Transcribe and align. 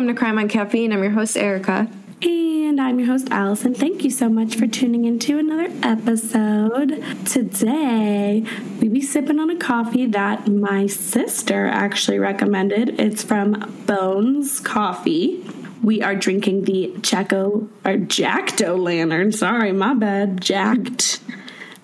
Welcome 0.00 0.14
to 0.14 0.18
Crime 0.18 0.38
on 0.38 0.48
Caffeine. 0.48 0.94
I'm 0.94 1.02
your 1.02 1.12
host, 1.12 1.36
Erica. 1.36 1.86
And 2.22 2.80
I'm 2.80 2.98
your 2.98 3.08
host, 3.08 3.28
Allyson. 3.30 3.74
Thank 3.74 4.02
you 4.02 4.08
so 4.08 4.30
much 4.30 4.56
for 4.56 4.66
tuning 4.66 5.04
into 5.04 5.38
another 5.38 5.70
episode. 5.82 7.04
Today, 7.26 8.42
we 8.80 8.88
be 8.88 9.02
sipping 9.02 9.38
on 9.38 9.50
a 9.50 9.58
coffee 9.58 10.06
that 10.06 10.48
my 10.48 10.86
sister 10.86 11.66
actually 11.66 12.18
recommended. 12.18 12.98
It's 12.98 13.22
from 13.22 13.82
Bones 13.84 14.58
Coffee. 14.60 15.44
We 15.82 16.00
are 16.00 16.14
drinking 16.14 16.64
the 16.64 16.96
Jacko 17.02 17.68
or 17.84 17.98
Jackdo 17.98 18.82
Lantern. 18.82 19.32
Sorry, 19.32 19.70
my 19.72 19.92
bad. 19.92 20.40
Jacked. 20.40 21.20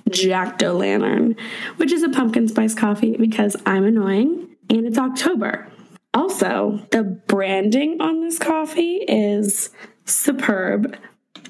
Jackdo 0.09 0.78
Lantern, 0.78 1.37
which 1.77 1.92
is 1.92 2.02
a 2.02 2.09
pumpkin 2.09 2.48
spice 2.48 2.74
coffee 2.74 3.19
because 3.19 3.56
I'm 3.66 3.84
annoying 3.84 4.56
and 4.70 4.87
it's 4.87 4.96
October. 4.96 5.69
Also, 6.16 6.80
the 6.93 7.02
branding 7.02 8.01
on 8.01 8.20
this 8.23 8.38
coffee 8.38 8.97
is 9.07 9.70
superb. 10.07 10.97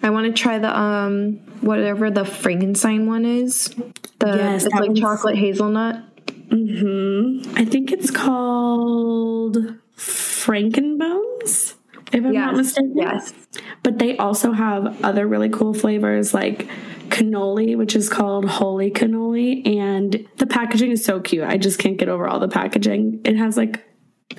I 0.03 0.11
want 0.11 0.27
to 0.27 0.33
try 0.43 0.59
the 0.59 0.77
um 0.79 1.35
whatever 1.61 2.11
the 2.11 2.25
Frankenstein 2.25 3.07
one 3.07 3.25
is. 3.25 3.67
The 4.19 4.27
Yes, 4.37 4.65
it's 4.65 4.75
like 4.75 4.89
one's- 4.89 5.01
chocolate 5.01 5.37
hazelnut. 5.37 6.03
Mm-hmm. 6.49 7.57
I 7.57 7.65
think 7.65 7.91
it's 7.93 8.11
called 8.11 9.57
Frankenbones, 9.97 11.75
if 12.13 12.25
I'm 12.25 12.33
not 12.33 12.55
mistaken. 12.57 12.93
Yes. 12.97 13.33
But 13.83 13.99
they 13.99 14.17
also 14.17 14.53
have 14.53 15.05
other 15.05 15.27
really 15.27 15.49
cool 15.49 15.75
flavors 15.75 16.33
like 16.35 16.69
cannoli, 17.09 17.77
which 17.77 17.97
is 17.97 18.09
called 18.09 18.45
holy 18.49 18.91
cannoli. 18.91 19.67
And 19.67 20.27
the 20.37 20.47
packaging 20.47 20.91
is 20.93 21.05
so 21.05 21.21
cute. 21.21 21.45
I 21.45 21.57
just 21.57 21.79
can't 21.79 21.97
get 21.97 22.09
over 22.09 22.29
all 22.29 22.39
the 22.41 22.49
packaging. 22.49 23.21
It 23.25 23.37
has 23.37 23.57
like, 23.57 23.83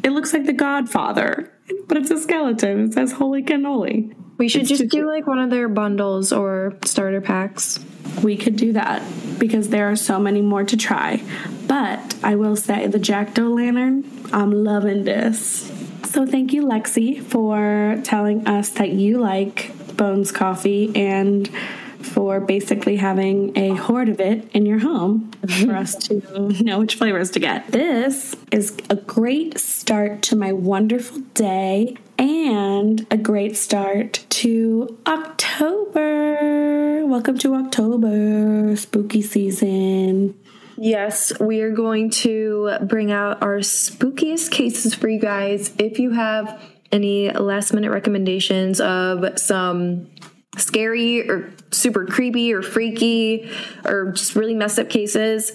it 0.03 0.11
looks 0.11 0.33
like 0.33 0.45
the 0.45 0.53
Godfather, 0.53 1.51
but 1.87 1.97
it's 1.97 2.11
a 2.11 2.19
skeleton. 2.19 2.85
It 2.85 2.93
says 2.93 3.11
holy 3.13 3.43
cannoli. 3.43 4.15
We 4.37 4.47
should 4.49 4.61
It's 4.61 4.69
just 4.69 4.89
do 4.89 5.07
like 5.07 5.25
one 5.25 5.39
of 5.39 5.49
their 5.49 5.67
bundles 5.67 6.31
or 6.31 6.77
starter 6.85 7.21
packs. 7.21 7.79
We 8.21 8.37
could 8.37 8.55
do 8.55 8.73
that 8.73 9.01
because 9.39 9.69
there 9.69 9.89
are 9.89 9.95
so 9.95 10.19
many 10.19 10.41
more 10.41 10.63
to 10.63 10.77
try. 10.77 11.23
But 11.67 12.15
I 12.23 12.35
will 12.35 12.55
say 12.55 12.87
the 12.87 12.99
Jackdo 12.99 13.53
Lantern, 13.55 14.09
I'm 14.31 14.51
loving 14.51 15.03
this. 15.03 15.71
So 16.05 16.25
thank 16.25 16.53
you, 16.53 16.63
Lexi, 16.63 17.21
for 17.23 17.99
telling 18.03 18.47
us 18.47 18.69
that 18.69 18.89
you 18.89 19.19
like 19.19 19.71
Bones 19.97 20.31
Coffee 20.31 20.95
and 20.95 21.49
for 22.07 22.39
basically 22.39 22.95
having 22.95 23.55
a 23.57 23.75
hoard 23.75 24.09
of 24.09 24.19
it 24.19 24.49
in 24.53 24.65
your 24.65 24.79
home 24.79 25.31
for 25.63 25.75
us 25.75 25.95
to 25.95 26.49
know 26.63 26.79
which 26.79 26.95
flavors 26.95 27.31
to 27.31 27.39
get. 27.39 27.67
This 27.67 28.35
is 28.51 28.77
a 28.89 28.95
great 28.95 29.59
start 29.59 30.21
to 30.23 30.35
my 30.35 30.53
wonderful 30.53 31.19
day 31.33 31.97
and 32.17 33.05
a 33.11 33.17
great 33.17 33.57
start 33.57 34.25
to 34.29 34.97
October. 35.05 37.05
Welcome 37.05 37.37
to 37.39 37.55
October, 37.55 38.75
spooky 38.75 39.21
season. 39.21 40.35
Yes, 40.77 41.37
we 41.39 41.61
are 41.61 41.71
going 41.71 42.11
to 42.11 42.77
bring 42.83 43.11
out 43.11 43.41
our 43.41 43.57
spookiest 43.57 44.51
cases 44.51 44.93
for 44.93 45.09
you 45.09 45.19
guys. 45.19 45.73
If 45.79 45.99
you 45.99 46.11
have 46.11 46.61
any 46.91 47.31
last 47.31 47.73
minute 47.73 47.91
recommendations 47.91 48.79
of 48.79 49.39
some 49.39 50.07
scary 50.57 51.29
or 51.29 51.53
super 51.71 52.05
creepy 52.05 52.53
or 52.53 52.61
freaky 52.61 53.51
or 53.85 54.11
just 54.11 54.35
really 54.35 54.55
messed 54.55 54.79
up 54.79 54.89
cases, 54.89 55.51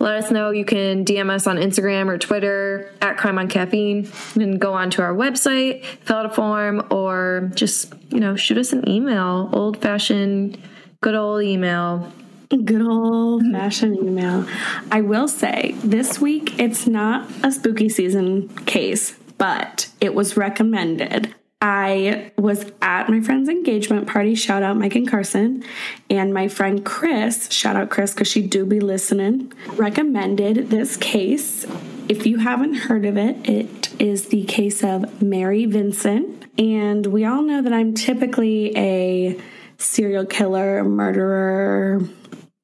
let 0.00 0.16
us 0.16 0.30
know. 0.30 0.50
You 0.50 0.64
can 0.64 1.04
DM 1.04 1.30
us 1.30 1.46
on 1.46 1.56
Instagram 1.56 2.08
or 2.08 2.16
Twitter 2.16 2.92
at 3.02 3.18
Crime 3.18 3.38
on 3.38 3.48
Caffeine 3.48 4.10
and 4.34 4.58
go 4.58 4.72
on 4.72 4.88
to 4.90 5.02
our 5.02 5.14
website, 5.14 5.84
fill 5.84 6.16
out 6.16 6.26
a 6.26 6.30
form, 6.30 6.86
or 6.90 7.50
just, 7.54 7.92
you 8.08 8.18
know, 8.18 8.34
shoot 8.34 8.56
us 8.56 8.72
an 8.72 8.88
email. 8.88 9.50
Old 9.52 9.80
fashioned, 9.80 10.58
good 11.02 11.14
old 11.14 11.42
email. 11.42 12.10
Good 12.48 12.82
old 12.82 13.44
fashioned 13.52 13.98
email. 13.98 14.44
I 14.90 15.02
will 15.02 15.28
say 15.28 15.74
this 15.84 16.18
week 16.18 16.58
it's 16.58 16.86
not 16.86 17.30
a 17.44 17.52
spooky 17.52 17.88
season 17.88 18.48
case, 18.64 19.12
but 19.38 19.88
it 20.00 20.14
was 20.14 20.36
recommended. 20.36 21.34
I 21.60 22.32
was 22.38 22.64
at 22.80 23.08
my 23.10 23.20
friend's 23.20 23.48
engagement 23.48 24.06
party. 24.06 24.34
Shout 24.34 24.62
out 24.62 24.78
Mike 24.78 24.94
and 24.94 25.08
Carson. 25.08 25.62
And 26.08 26.32
my 26.32 26.48
friend 26.48 26.84
Chris, 26.84 27.50
shout 27.52 27.76
out 27.76 27.90
Chris 27.90 28.14
because 28.14 28.28
she 28.28 28.46
do 28.46 28.64
be 28.64 28.80
listening, 28.80 29.52
recommended 29.74 30.70
this 30.70 30.96
case. 30.96 31.66
If 32.08 32.26
you 32.26 32.38
haven't 32.38 32.74
heard 32.74 33.04
of 33.04 33.16
it, 33.18 33.48
it 33.48 34.00
is 34.00 34.28
the 34.28 34.44
case 34.44 34.82
of 34.82 35.22
Mary 35.22 35.66
Vincent. 35.66 36.46
And 36.58 37.06
we 37.06 37.24
all 37.24 37.42
know 37.42 37.60
that 37.62 37.72
I'm 37.72 37.94
typically 37.94 38.76
a 38.76 39.38
serial 39.76 40.24
killer, 40.24 40.82
murderer, 40.82 42.00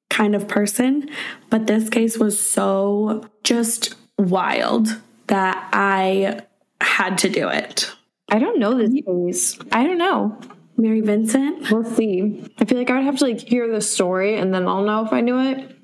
kind 0.08 0.34
of 0.34 0.48
person. 0.48 1.10
But 1.50 1.66
this 1.66 1.90
case 1.90 2.18
was 2.18 2.40
so 2.40 3.28
just 3.44 3.94
wild 4.18 4.88
that 5.26 5.68
I 5.72 6.40
had 6.80 7.18
to 7.18 7.28
do 7.28 7.48
it. 7.48 7.92
I 8.28 8.38
don't 8.38 8.58
know 8.58 8.76
this 8.76 8.92
case. 9.04 9.58
I 9.72 9.84
don't 9.84 9.98
know. 9.98 10.38
Mary 10.76 11.00
Vincent. 11.00 11.70
We'll 11.70 11.84
see. 11.84 12.44
I 12.58 12.64
feel 12.64 12.78
like 12.78 12.90
I 12.90 12.96
would 12.96 13.04
have 13.04 13.18
to 13.18 13.24
like 13.24 13.40
hear 13.40 13.70
the 13.72 13.80
story 13.80 14.36
and 14.36 14.52
then 14.52 14.66
I'll 14.68 14.82
know 14.84 15.04
if 15.06 15.12
I 15.12 15.20
knew 15.20 15.38
it. 15.40 15.76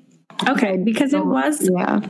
Okay, 0.47 0.77
because 0.77 1.13
it 1.13 1.25
was 1.25 1.69
Yeah. 1.73 2.01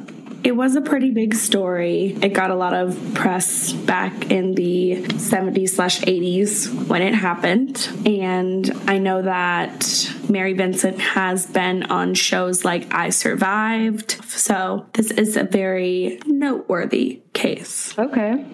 it 0.44 0.56
was 0.56 0.76
a 0.76 0.82
pretty 0.82 1.12
big 1.12 1.34
story. 1.36 2.18
It 2.22 2.30
got 2.34 2.50
a 2.52 2.56
lot 2.56 2.74
of 2.74 3.14
press 3.14 3.72
back 3.72 4.32
in 4.32 4.56
the 4.56 5.06
70s 5.18 5.70
slash 5.76 6.02
80s 6.02 6.88
when 6.90 7.02
it 7.02 7.14
happened. 7.14 7.88
And 8.06 8.70
I 8.88 8.98
know 8.98 9.22
that 9.22 10.12
Mary 10.30 10.54
Vincent 10.54 11.00
has 11.00 11.46
been 11.46 11.84
on 11.84 12.16
shows 12.16 12.66
like 12.66 12.94
I 12.94 13.10
Survived. 13.12 14.20
So 14.28 14.88
this 14.94 15.12
is 15.12 15.38
a 15.38 15.44
very 15.44 16.20
noteworthy 16.26 17.22
case. 17.34 17.98
Okay. 17.98 18.46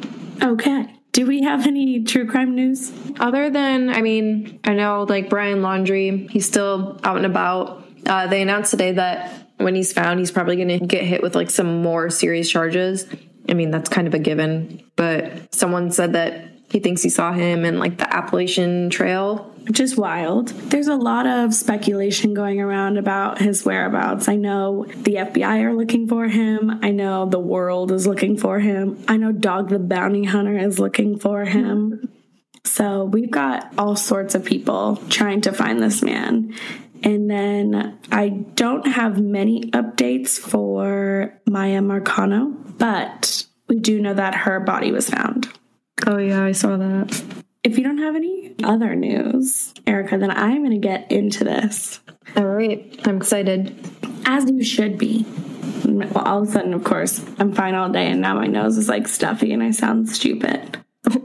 Okay. 0.43 0.98
Do 1.11 1.25
we 1.25 1.41
have 1.41 1.65
any 1.65 2.03
true 2.03 2.27
crime 2.27 2.55
news? 2.55 2.91
Other 3.19 3.49
than, 3.49 3.89
I 3.89 4.01
mean, 4.01 4.59
I 4.63 4.73
know 4.73 5.05
like 5.09 5.29
Brian 5.29 5.59
Laundrie, 5.59 6.29
he's 6.29 6.47
still 6.47 6.99
out 7.03 7.17
and 7.17 7.25
about. 7.25 7.85
Uh, 8.05 8.27
they 8.27 8.41
announced 8.41 8.71
today 8.71 8.93
that 8.93 9.47
when 9.57 9.75
he's 9.75 9.91
found, 9.91 10.19
he's 10.19 10.31
probably 10.31 10.55
going 10.55 10.79
to 10.79 10.85
get 10.85 11.03
hit 11.03 11.21
with 11.21 11.35
like 11.35 11.49
some 11.49 11.81
more 11.81 12.09
serious 12.09 12.49
charges. 12.49 13.05
I 13.49 13.53
mean, 13.53 13.71
that's 13.71 13.89
kind 13.89 14.07
of 14.07 14.13
a 14.13 14.19
given. 14.19 14.83
But 14.95 15.53
someone 15.53 15.91
said 15.91 16.13
that 16.13 16.48
he 16.69 16.79
thinks 16.79 17.01
he 17.01 17.09
saw 17.09 17.33
him 17.33 17.65
in 17.65 17.79
like 17.79 17.97
the 17.97 18.13
Appalachian 18.13 18.89
Trail. 18.89 19.45
Which 19.65 19.79
is 19.79 19.95
wild. 19.95 20.47
There's 20.47 20.87
a 20.87 20.95
lot 20.95 21.27
of 21.27 21.53
speculation 21.53 22.33
going 22.33 22.59
around 22.59 22.97
about 22.97 23.39
his 23.39 23.63
whereabouts. 23.63 24.27
I 24.27 24.35
know 24.35 24.85
the 24.85 25.15
FBI 25.15 25.63
are 25.63 25.75
looking 25.75 26.07
for 26.07 26.27
him. 26.27 26.79
I 26.81 26.89
know 26.89 27.27
the 27.27 27.39
world 27.39 27.91
is 27.91 28.07
looking 28.07 28.35
for 28.35 28.59
him. 28.59 29.03
I 29.07 29.17
know 29.17 29.31
Dog 29.31 29.69
the 29.69 29.77
Bounty 29.77 30.23
Hunter 30.23 30.57
is 30.57 30.79
looking 30.79 31.19
for 31.19 31.45
him. 31.45 32.09
So 32.65 33.05
we've 33.05 33.31
got 33.31 33.73
all 33.77 33.95
sorts 33.95 34.35
of 34.35 34.45
people 34.45 34.97
trying 35.09 35.41
to 35.41 35.51
find 35.51 35.81
this 35.81 36.03
man. 36.03 36.53
And 37.03 37.29
then 37.29 37.97
I 38.11 38.29
don't 38.29 38.85
have 38.85 39.19
many 39.19 39.71
updates 39.71 40.37
for 40.37 41.39
Miya 41.47 41.79
Marcano, 41.79 42.53
but 42.77 43.45
we 43.67 43.79
do 43.79 44.01
know 44.01 44.13
that 44.13 44.35
her 44.35 44.59
body 44.59 44.91
was 44.91 45.09
found. 45.09 45.49
Oh, 46.07 46.17
yeah, 46.17 46.43
I 46.43 46.51
saw 46.53 46.77
that. 46.77 47.23
If 47.63 47.77
you 47.77 47.83
don't 47.83 47.97
have 47.97 48.15
any 48.15 48.55
other 48.63 48.95
news, 48.95 49.73
Erica, 49.85 50.17
then 50.17 50.31
I'm 50.31 50.59
going 50.63 50.71
to 50.71 50.87
get 50.87 51.11
into 51.11 51.43
this 51.43 51.99
All 52.35 52.45
right. 52.45 52.99
I'm 53.05 53.17
excited. 53.17 53.75
as 54.25 54.49
you 54.49 54.63
should 54.63 54.97
be. 54.97 55.25
Well, 55.85 56.23
all 56.25 56.41
of 56.41 56.47
a 56.47 56.51
sudden, 56.51 56.73
of 56.73 56.83
course, 56.83 57.23
I'm 57.39 57.53
fine 57.53 57.75
all 57.75 57.89
day, 57.89 58.07
and 58.11 58.21
now 58.21 58.35
my 58.35 58.47
nose 58.47 58.77
is 58.77 58.87
like 58.87 59.07
stuffy 59.07 59.51
and 59.51 59.61
I 59.61 59.71
sound 59.71 60.09
stupid. 60.09 60.77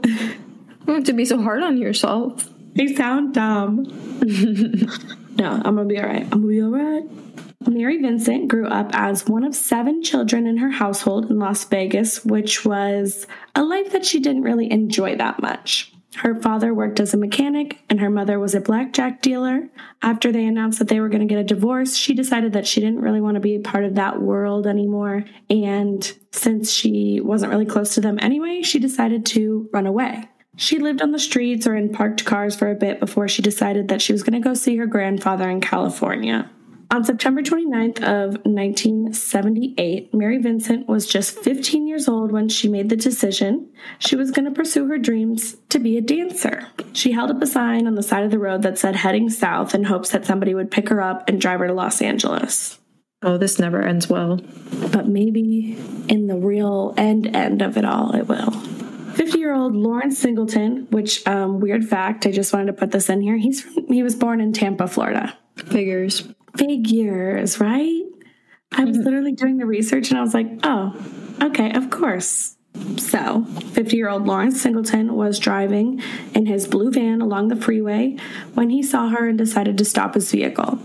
You 0.87 0.93
don't 0.93 0.95
have 0.97 1.05
to 1.05 1.13
be 1.13 1.25
so 1.25 1.41
hard 1.41 1.63
on 1.63 1.77
yourself. 1.77 2.47
You 2.75 2.95
sound 2.95 3.33
dumb. 3.33 3.85
no, 5.35 5.49
I'm 5.65 5.75
gonna 5.75 5.85
be 5.85 5.97
all 5.97 6.05
right. 6.05 6.21
I'm 6.21 6.29
gonna 6.29 6.47
be 6.47 6.61
all 6.61 6.69
right. 6.69 7.03
Mary 7.67 8.01
Vincent 8.01 8.47
grew 8.47 8.67
up 8.67 8.91
as 8.93 9.27
one 9.27 9.43
of 9.43 9.55
seven 9.55 10.03
children 10.03 10.47
in 10.47 10.57
her 10.57 10.71
household 10.71 11.29
in 11.29 11.39
Las 11.39 11.63
Vegas, 11.65 12.23
which 12.25 12.65
was 12.65 13.27
a 13.55 13.63
life 13.63 13.91
that 13.91 14.05
she 14.05 14.19
didn't 14.19 14.43
really 14.43 14.71
enjoy 14.71 15.15
that 15.15 15.41
much. 15.41 15.91
Her 16.17 16.35
father 16.35 16.73
worked 16.73 16.99
as 16.99 17.13
a 17.13 17.17
mechanic 17.17 17.79
and 17.89 17.99
her 17.99 18.09
mother 18.09 18.39
was 18.39 18.55
a 18.55 18.61
blackjack 18.61 19.21
dealer. 19.21 19.67
After 20.01 20.31
they 20.31 20.45
announced 20.45 20.79
that 20.79 20.87
they 20.87 20.99
were 20.99 21.09
going 21.09 21.27
to 21.27 21.33
get 21.33 21.39
a 21.39 21.43
divorce, 21.43 21.95
she 21.97 22.13
decided 22.13 22.53
that 22.53 22.65
she 22.65 22.79
didn't 22.79 23.01
really 23.01 23.19
want 23.19 23.35
to 23.35 23.41
be 23.41 23.59
part 23.59 23.83
of 23.83 23.95
that 23.95 24.21
world 24.21 24.65
anymore. 24.65 25.25
And 25.49 26.17
since 26.31 26.71
she 26.71 27.19
wasn't 27.21 27.51
really 27.51 27.65
close 27.65 27.95
to 27.95 28.01
them 28.01 28.17
anyway, 28.21 28.61
she 28.61 28.79
decided 28.79 29.25
to 29.27 29.69
run 29.73 29.85
away. 29.85 30.29
She 30.57 30.79
lived 30.79 31.01
on 31.01 31.11
the 31.11 31.19
streets 31.19 31.67
or 31.67 31.75
in 31.75 31.91
parked 31.91 32.23
cars 32.23 32.55
for 32.55 32.71
a 32.71 32.75
bit 32.75 33.01
before 33.01 33.27
she 33.27 33.41
decided 33.41 33.89
that 33.89 34.01
she 34.01 34.13
was 34.13 34.23
going 34.23 34.41
to 34.41 34.47
go 34.47 34.53
see 34.53 34.77
her 34.77 34.85
grandfather 34.85 35.49
in 35.49 35.59
California. 35.59 36.49
On 36.95 37.03
September 37.03 37.41
29th 37.41 37.97
of 38.03 38.45
1978, 38.45 40.13
Mary 40.13 40.37
Vincent 40.37 40.87
was 40.87 41.05
just 41.05 41.37
15 41.39 41.87
years 41.89 42.07
old 42.07 42.31
when 42.31 42.47
she 42.47 42.69
made 42.69 42.87
the 42.87 42.95
decision 42.95 43.69
she 43.99 44.15
was 44.15 44.31
going 44.31 44.45
to 44.45 44.51
pursue 44.51 44.87
her 44.87 44.97
dreams 44.97 45.57
to 45.67 45.77
be 45.77 45.97
a 45.97 46.01
dancer. 46.01 46.69
She 46.93 47.11
held 47.11 47.31
up 47.31 47.41
a 47.41 47.47
sign 47.47 47.85
on 47.85 47.95
the 47.95 48.01
side 48.01 48.23
of 48.23 48.31
the 48.31 48.39
road 48.39 48.61
that 48.61 48.77
said 48.77 48.95
heading 48.95 49.29
south 49.29 49.75
in 49.75 49.83
hopes 49.83 50.11
that 50.11 50.25
somebody 50.25 50.55
would 50.55 50.71
pick 50.71 50.87
her 50.87 51.01
up 51.01 51.27
and 51.27 51.41
drive 51.41 51.59
her 51.59 51.67
to 51.67 51.73
Los 51.73 52.01
Angeles. 52.01 52.79
Oh, 53.21 53.37
this 53.37 53.59
never 53.59 53.81
ends 53.81 54.07
well. 54.07 54.39
But 54.93 55.05
maybe 55.05 55.77
in 56.07 56.27
the 56.27 56.37
real 56.37 56.93
end 56.95 57.35
end 57.35 57.61
of 57.61 57.75
it 57.75 57.83
all, 57.83 58.15
it 58.15 58.29
will. 58.29 58.51
50 58.51 59.37
year 59.37 59.53
old 59.53 59.75
Lawrence 59.75 60.17
Singleton, 60.17 60.87
which, 60.91 61.27
um, 61.27 61.59
weird 61.59 61.83
fact, 61.83 62.25
I 62.25 62.31
just 62.31 62.53
wanted 62.53 62.67
to 62.67 62.73
put 62.73 62.91
this 62.91 63.09
in 63.09 63.19
here. 63.19 63.35
He's 63.35 63.61
from, 63.61 63.85
he 63.87 64.01
was 64.01 64.15
born 64.15 64.39
in 64.39 64.53
Tampa, 64.53 64.87
Florida. 64.87 65.37
Figures. 65.57 66.25
Figures, 66.57 67.59
right? 67.59 68.03
I 68.71 68.83
was 68.83 68.97
mm-hmm. 68.97 69.05
literally 69.05 69.31
doing 69.31 69.57
the 69.57 69.65
research 69.65 70.09
and 70.09 70.17
I 70.17 70.21
was 70.21 70.33
like, 70.33 70.47
oh, 70.63 70.95
okay, 71.41 71.71
of 71.73 71.89
course. 71.89 72.57
So, 72.97 73.45
50 73.45 73.95
year 73.95 74.09
old 74.09 74.25
Lawrence 74.25 74.61
Singleton 74.61 75.15
was 75.15 75.39
driving 75.39 76.01
in 76.33 76.45
his 76.45 76.67
blue 76.67 76.91
van 76.91 77.21
along 77.21 77.47
the 77.47 77.55
freeway 77.55 78.17
when 78.53 78.69
he 78.69 78.83
saw 78.83 79.09
her 79.09 79.29
and 79.29 79.37
decided 79.37 79.77
to 79.77 79.85
stop 79.85 80.13
his 80.13 80.29
vehicle. 80.29 80.79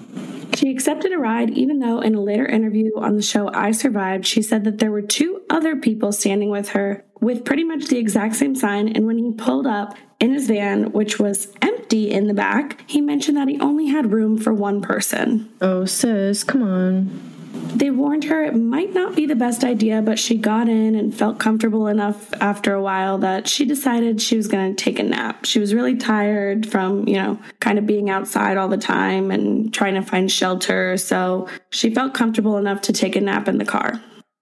She 0.54 0.70
accepted 0.70 1.12
a 1.12 1.18
ride, 1.18 1.50
even 1.50 1.78
though 1.78 2.00
in 2.00 2.14
a 2.14 2.20
later 2.20 2.46
interview 2.46 2.90
on 2.96 3.16
the 3.16 3.22
show 3.22 3.50
I 3.52 3.72
Survived, 3.72 4.26
she 4.26 4.42
said 4.42 4.64
that 4.64 4.78
there 4.78 4.90
were 4.90 5.02
two 5.02 5.42
other 5.48 5.76
people 5.76 6.12
standing 6.12 6.50
with 6.50 6.70
her 6.70 7.04
with 7.20 7.44
pretty 7.44 7.64
much 7.64 7.86
the 7.86 7.98
exact 7.98 8.36
same 8.36 8.54
sign. 8.54 8.88
And 8.88 9.06
when 9.06 9.18
he 9.18 9.32
pulled 9.32 9.66
up 9.66 9.94
in 10.18 10.32
his 10.32 10.46
van, 10.46 10.92
which 10.92 11.18
was 11.18 11.52
empty 11.62 12.10
in 12.10 12.26
the 12.26 12.34
back, 12.34 12.82
he 12.88 13.00
mentioned 13.00 13.36
that 13.36 13.48
he 13.48 13.58
only 13.60 13.86
had 13.86 14.12
room 14.12 14.38
for 14.38 14.52
one 14.52 14.80
person. 14.80 15.48
Oh, 15.60 15.84
sis, 15.84 16.44
come 16.44 16.62
on. 16.62 17.30
They 17.74 17.90
warned 17.90 18.24
her 18.24 18.44
it 18.44 18.54
might 18.54 18.94
not 18.94 19.16
be 19.16 19.26
the 19.26 19.34
best 19.34 19.64
idea, 19.64 20.02
but 20.02 20.18
she 20.18 20.36
got 20.36 20.68
in 20.68 20.94
and 20.94 21.14
felt 21.14 21.38
comfortable 21.38 21.86
enough 21.88 22.32
after 22.34 22.74
a 22.74 22.82
while 22.82 23.18
that 23.18 23.48
she 23.48 23.64
decided 23.64 24.20
she 24.20 24.36
was 24.36 24.48
going 24.48 24.74
to 24.74 24.84
take 24.84 24.98
a 24.98 25.02
nap. 25.02 25.44
She 25.44 25.58
was 25.58 25.74
really 25.74 25.96
tired 25.96 26.68
from, 26.70 27.08
you 27.08 27.16
know, 27.16 27.38
kind 27.58 27.78
of 27.78 27.86
being 27.86 28.08
outside 28.08 28.56
all 28.56 28.68
the 28.68 28.76
time 28.76 29.30
and 29.30 29.72
trying 29.74 29.94
to 29.94 30.02
find 30.02 30.30
shelter. 30.30 30.96
So 30.96 31.48
she 31.70 31.92
felt 31.92 32.14
comfortable 32.14 32.56
enough 32.56 32.82
to 32.82 32.92
take 32.92 33.16
a 33.16 33.20
nap 33.20 33.48
in 33.48 33.58
the 33.58 33.64
car. 33.64 34.00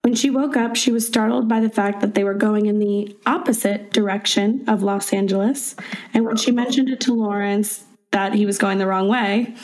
When 0.08 0.14
she 0.14 0.30
woke 0.30 0.56
up, 0.56 0.74
she 0.74 0.90
was 0.90 1.06
startled 1.06 1.48
by 1.48 1.60
the 1.60 1.68
fact 1.68 2.00
that 2.00 2.14
they 2.14 2.24
were 2.24 2.32
going 2.32 2.64
in 2.64 2.78
the 2.78 3.14
opposite 3.26 3.92
direction 3.92 4.64
of 4.66 4.82
Los 4.82 5.12
Angeles. 5.12 5.76
And 6.14 6.24
when 6.24 6.38
she 6.38 6.50
mentioned 6.50 6.88
it 6.88 6.98
to 7.00 7.12
Lawrence 7.12 7.84
that 8.12 8.32
he 8.32 8.46
was 8.46 8.56
going 8.56 8.78
the 8.78 8.86
wrong 8.86 9.10
way, 9.10 9.54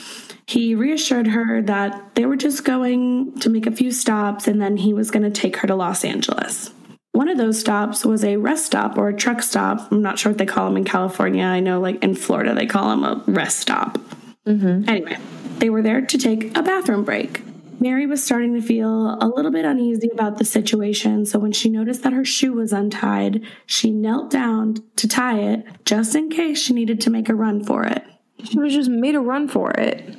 he 0.45 0.75
reassured 0.75 1.25
her 1.25 1.63
that 1.63 2.13
they 2.13 2.27
were 2.27 2.35
just 2.35 2.63
going 2.63 3.39
to 3.39 3.49
make 3.49 3.65
a 3.65 3.71
few 3.71 3.91
stops 3.91 4.47
and 4.47 4.61
then 4.61 4.77
he 4.77 4.93
was 4.93 5.09
going 5.09 5.23
to 5.23 5.31
take 5.31 5.55
her 5.57 5.67
to 5.67 5.73
Los 5.73 6.05
Angeles. 6.05 6.69
One 7.13 7.27
of 7.27 7.39
those 7.39 7.59
stops 7.59 8.05
was 8.05 8.23
a 8.23 8.37
rest 8.37 8.67
stop 8.67 8.99
or 8.99 9.09
a 9.09 9.15
truck 9.15 9.41
stop. 9.41 9.91
I'm 9.91 10.03
not 10.03 10.19
sure 10.19 10.31
what 10.31 10.37
they 10.37 10.45
call 10.45 10.65
them 10.65 10.77
in 10.77 10.83
California. 10.83 11.43
I 11.43 11.59
know, 11.59 11.79
like 11.79 12.03
in 12.03 12.13
Florida, 12.13 12.53
they 12.53 12.67
call 12.67 12.89
them 12.89 13.03
a 13.03 13.23
rest 13.25 13.61
stop. 13.61 13.97
Mm-hmm. 14.45 14.87
Anyway, 14.87 15.17
they 15.57 15.71
were 15.71 15.81
there 15.81 16.01
to 16.01 16.17
take 16.19 16.55
a 16.55 16.61
bathroom 16.61 17.03
break. 17.03 17.41
Mary 17.79 18.05
was 18.05 18.23
starting 18.23 18.53
to 18.53 18.61
feel 18.61 19.17
a 19.21 19.27
little 19.27 19.51
bit 19.51 19.65
uneasy 19.65 20.09
about 20.11 20.37
the 20.37 20.45
situation, 20.45 21.25
so 21.25 21.37
when 21.39 21.51
she 21.51 21.69
noticed 21.69 22.03
that 22.03 22.13
her 22.13 22.25
shoe 22.25 22.53
was 22.53 22.71
untied, 22.71 23.43
she 23.65 23.91
knelt 23.91 24.31
down 24.31 24.75
to 24.95 25.07
tie 25.07 25.39
it 25.39 25.65
just 25.83 26.15
in 26.15 26.29
case 26.29 26.61
she 26.61 26.73
needed 26.73 27.01
to 27.01 27.09
make 27.09 27.29
a 27.29 27.35
run 27.35 27.63
for 27.63 27.83
it. 27.83 28.03
She 28.43 28.59
was 28.59 28.73
just 28.73 28.89
made 28.89 29.15
a 29.15 29.19
run 29.19 29.47
for 29.47 29.71
it. 29.71 30.15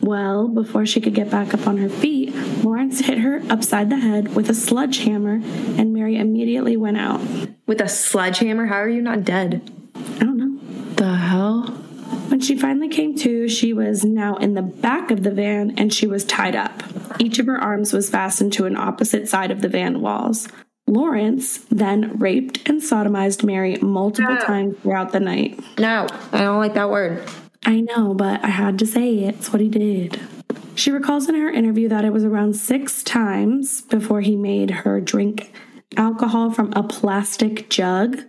Well, 0.00 0.48
before 0.48 0.84
she 0.84 1.00
could 1.00 1.14
get 1.14 1.30
back 1.30 1.54
up 1.54 1.66
on 1.66 1.78
her 1.78 1.88
feet, 1.88 2.34
Lawrence 2.64 3.00
hit 3.00 3.18
her 3.18 3.40
upside 3.48 3.88
the 3.88 3.98
head 3.98 4.34
with 4.34 4.50
a 4.50 4.54
sledgehammer, 4.54 5.34
and 5.76 5.92
Mary 5.92 6.16
immediately 6.16 6.76
went 6.76 6.98
out. 6.98 7.20
With 7.66 7.80
a 7.80 7.88
sledgehammer? 7.88 8.66
How 8.66 8.76
are 8.76 8.88
you 8.88 9.00
not 9.00 9.24
dead? 9.24 9.70
I 9.94 10.24
don't 10.24 10.36
know. 10.36 10.94
The 10.94 11.14
hell? 11.14 11.81
When 12.32 12.40
she 12.40 12.56
finally 12.56 12.88
came 12.88 13.14
to, 13.16 13.46
she 13.46 13.74
was 13.74 14.06
now 14.06 14.36
in 14.36 14.54
the 14.54 14.62
back 14.62 15.10
of 15.10 15.22
the 15.22 15.30
van 15.30 15.74
and 15.76 15.92
she 15.92 16.06
was 16.06 16.24
tied 16.24 16.56
up. 16.56 16.82
Each 17.18 17.38
of 17.38 17.44
her 17.44 17.58
arms 17.58 17.92
was 17.92 18.08
fastened 18.08 18.54
to 18.54 18.64
an 18.64 18.74
opposite 18.74 19.28
side 19.28 19.50
of 19.50 19.60
the 19.60 19.68
van 19.68 20.00
walls. 20.00 20.48
Lawrence 20.86 21.58
then 21.70 22.18
raped 22.18 22.66
and 22.66 22.80
sodomized 22.80 23.44
Mary 23.44 23.76
multiple 23.82 24.38
Ah. 24.40 24.46
times 24.46 24.76
throughout 24.78 25.12
the 25.12 25.20
night. 25.20 25.60
No, 25.78 26.06
I 26.32 26.38
don't 26.38 26.58
like 26.58 26.72
that 26.72 26.88
word. 26.88 27.22
I 27.66 27.80
know, 27.80 28.14
but 28.14 28.42
I 28.42 28.48
had 28.48 28.78
to 28.78 28.86
say 28.86 29.12
it. 29.24 29.34
It's 29.34 29.52
what 29.52 29.60
he 29.60 29.68
did. 29.68 30.18
She 30.74 30.90
recalls 30.90 31.28
in 31.28 31.34
her 31.34 31.50
interview 31.50 31.86
that 31.90 32.06
it 32.06 32.14
was 32.14 32.24
around 32.24 32.56
six 32.56 33.02
times 33.02 33.82
before 33.82 34.22
he 34.22 34.36
made 34.36 34.70
her 34.70 35.02
drink 35.02 35.52
alcohol 35.98 36.50
from 36.50 36.72
a 36.72 36.82
plastic 36.82 37.68
jug 37.68 38.20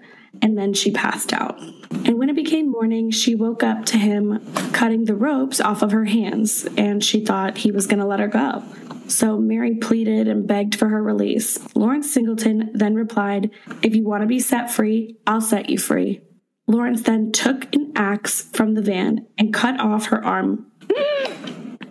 and 0.44 0.58
then 0.58 0.74
she 0.74 0.92
passed 0.92 1.34
out. 1.34 1.60
And 1.90 2.20
when 2.20 2.30
it 2.30 2.36
became 2.36 2.70
morning, 2.70 3.10
she 3.10 3.34
woke 3.34 3.64
up 3.64 3.86
to 3.88 3.98
him 3.98 4.46
cutting 4.74 5.06
the 5.06 5.16
ropes 5.16 5.62
off 5.62 5.82
of 5.82 5.92
her 5.92 6.06
hands 6.06 6.68
and 6.78 7.04
she 7.04 7.24
thought 7.24 7.58
he 7.58 7.72
was 7.72 7.88
going 7.88 8.00
to 8.00 8.06
let 8.06 8.20
her 8.20 8.28
go. 8.28 8.62
So 9.08 9.38
Mary 9.38 9.76
pleaded 9.76 10.28
and 10.28 10.46
begged 10.46 10.76
for 10.76 10.90
her 10.90 11.02
release. 11.02 11.60
Lawrence 11.76 12.12
Singleton 12.14 12.72
then 12.74 12.94
replied, 12.94 13.52
If 13.82 13.96
you 13.96 14.04
want 14.04 14.22
to 14.22 14.28
be 14.28 14.40
set 14.40 14.70
free, 14.70 15.18
I'll 15.26 15.42
set 15.42 15.70
you 15.70 15.78
free. 15.78 16.22
Lawrence 16.68 17.04
then 17.04 17.32
took 17.32 17.74
an 17.74 17.94
axe 17.96 18.42
from 18.54 18.74
the 18.74 18.82
van 18.82 19.28
and 19.38 19.54
cut 19.54 19.80
off 19.80 20.08
her 20.08 20.24
arm. 20.24 20.72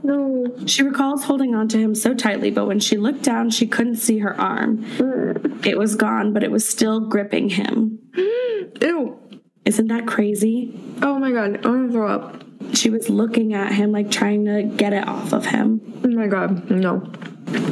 No. 0.02 0.52
She 0.66 0.82
recalls 0.82 1.24
holding 1.24 1.54
on 1.54 1.68
to 1.68 1.78
him 1.78 1.94
so 1.94 2.14
tightly, 2.14 2.50
but 2.50 2.66
when 2.66 2.80
she 2.80 2.96
looked 2.96 3.22
down, 3.22 3.50
she 3.50 3.66
couldn't 3.66 3.96
see 3.96 4.18
her 4.18 4.38
arm. 4.38 4.84
It 5.64 5.78
was 5.78 5.94
gone, 5.94 6.32
but 6.32 6.42
it 6.42 6.50
was 6.50 6.68
still 6.68 7.00
gripping 7.00 7.50
him. 7.50 8.00
Ew. 8.80 9.18
Isn't 9.64 9.88
that 9.88 10.06
crazy? 10.06 10.78
Oh 11.02 11.18
my 11.18 11.30
god, 11.30 11.56
I'm 11.64 11.88
gonna 11.88 11.92
throw 11.92 12.08
up. 12.08 12.44
She 12.74 12.90
was 12.90 13.08
looking 13.08 13.54
at 13.54 13.72
him, 13.72 13.92
like 13.92 14.10
trying 14.10 14.44
to 14.46 14.62
get 14.64 14.92
it 14.92 15.06
off 15.06 15.32
of 15.32 15.46
him. 15.46 15.80
Oh 16.04 16.08
my 16.08 16.26
god, 16.26 16.70
no. 16.70 17.10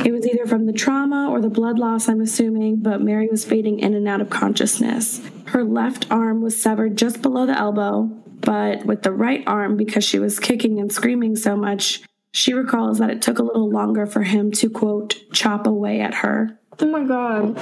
It 0.04 0.12
was 0.12 0.26
either 0.26 0.46
from 0.46 0.66
the 0.66 0.72
trauma 0.72 1.30
or 1.30 1.40
the 1.40 1.48
blood 1.48 1.78
loss, 1.78 2.08
I'm 2.08 2.20
assuming, 2.20 2.76
but 2.82 3.00
Mary 3.00 3.28
was 3.28 3.44
fading 3.44 3.80
in 3.80 3.94
and 3.94 4.06
out 4.06 4.20
of 4.20 4.30
consciousness. 4.30 5.20
Her 5.46 5.64
left 5.64 6.10
arm 6.10 6.42
was 6.42 6.60
severed 6.60 6.96
just 6.96 7.22
below 7.22 7.46
the 7.46 7.58
elbow, 7.58 8.10
but 8.40 8.84
with 8.84 9.02
the 9.02 9.12
right 9.12 9.42
arm, 9.46 9.76
because 9.76 10.04
she 10.04 10.18
was 10.18 10.38
kicking 10.38 10.78
and 10.78 10.92
screaming 10.92 11.34
so 11.34 11.56
much, 11.56 12.02
she 12.32 12.52
recalls 12.52 12.98
that 12.98 13.10
it 13.10 13.22
took 13.22 13.38
a 13.38 13.42
little 13.42 13.70
longer 13.70 14.06
for 14.06 14.22
him 14.22 14.52
to, 14.52 14.70
quote, 14.70 15.16
chop 15.32 15.66
away 15.66 16.00
at 16.00 16.14
her. 16.14 16.59
Oh 16.80 16.86
my 16.86 17.04
god. 17.04 17.58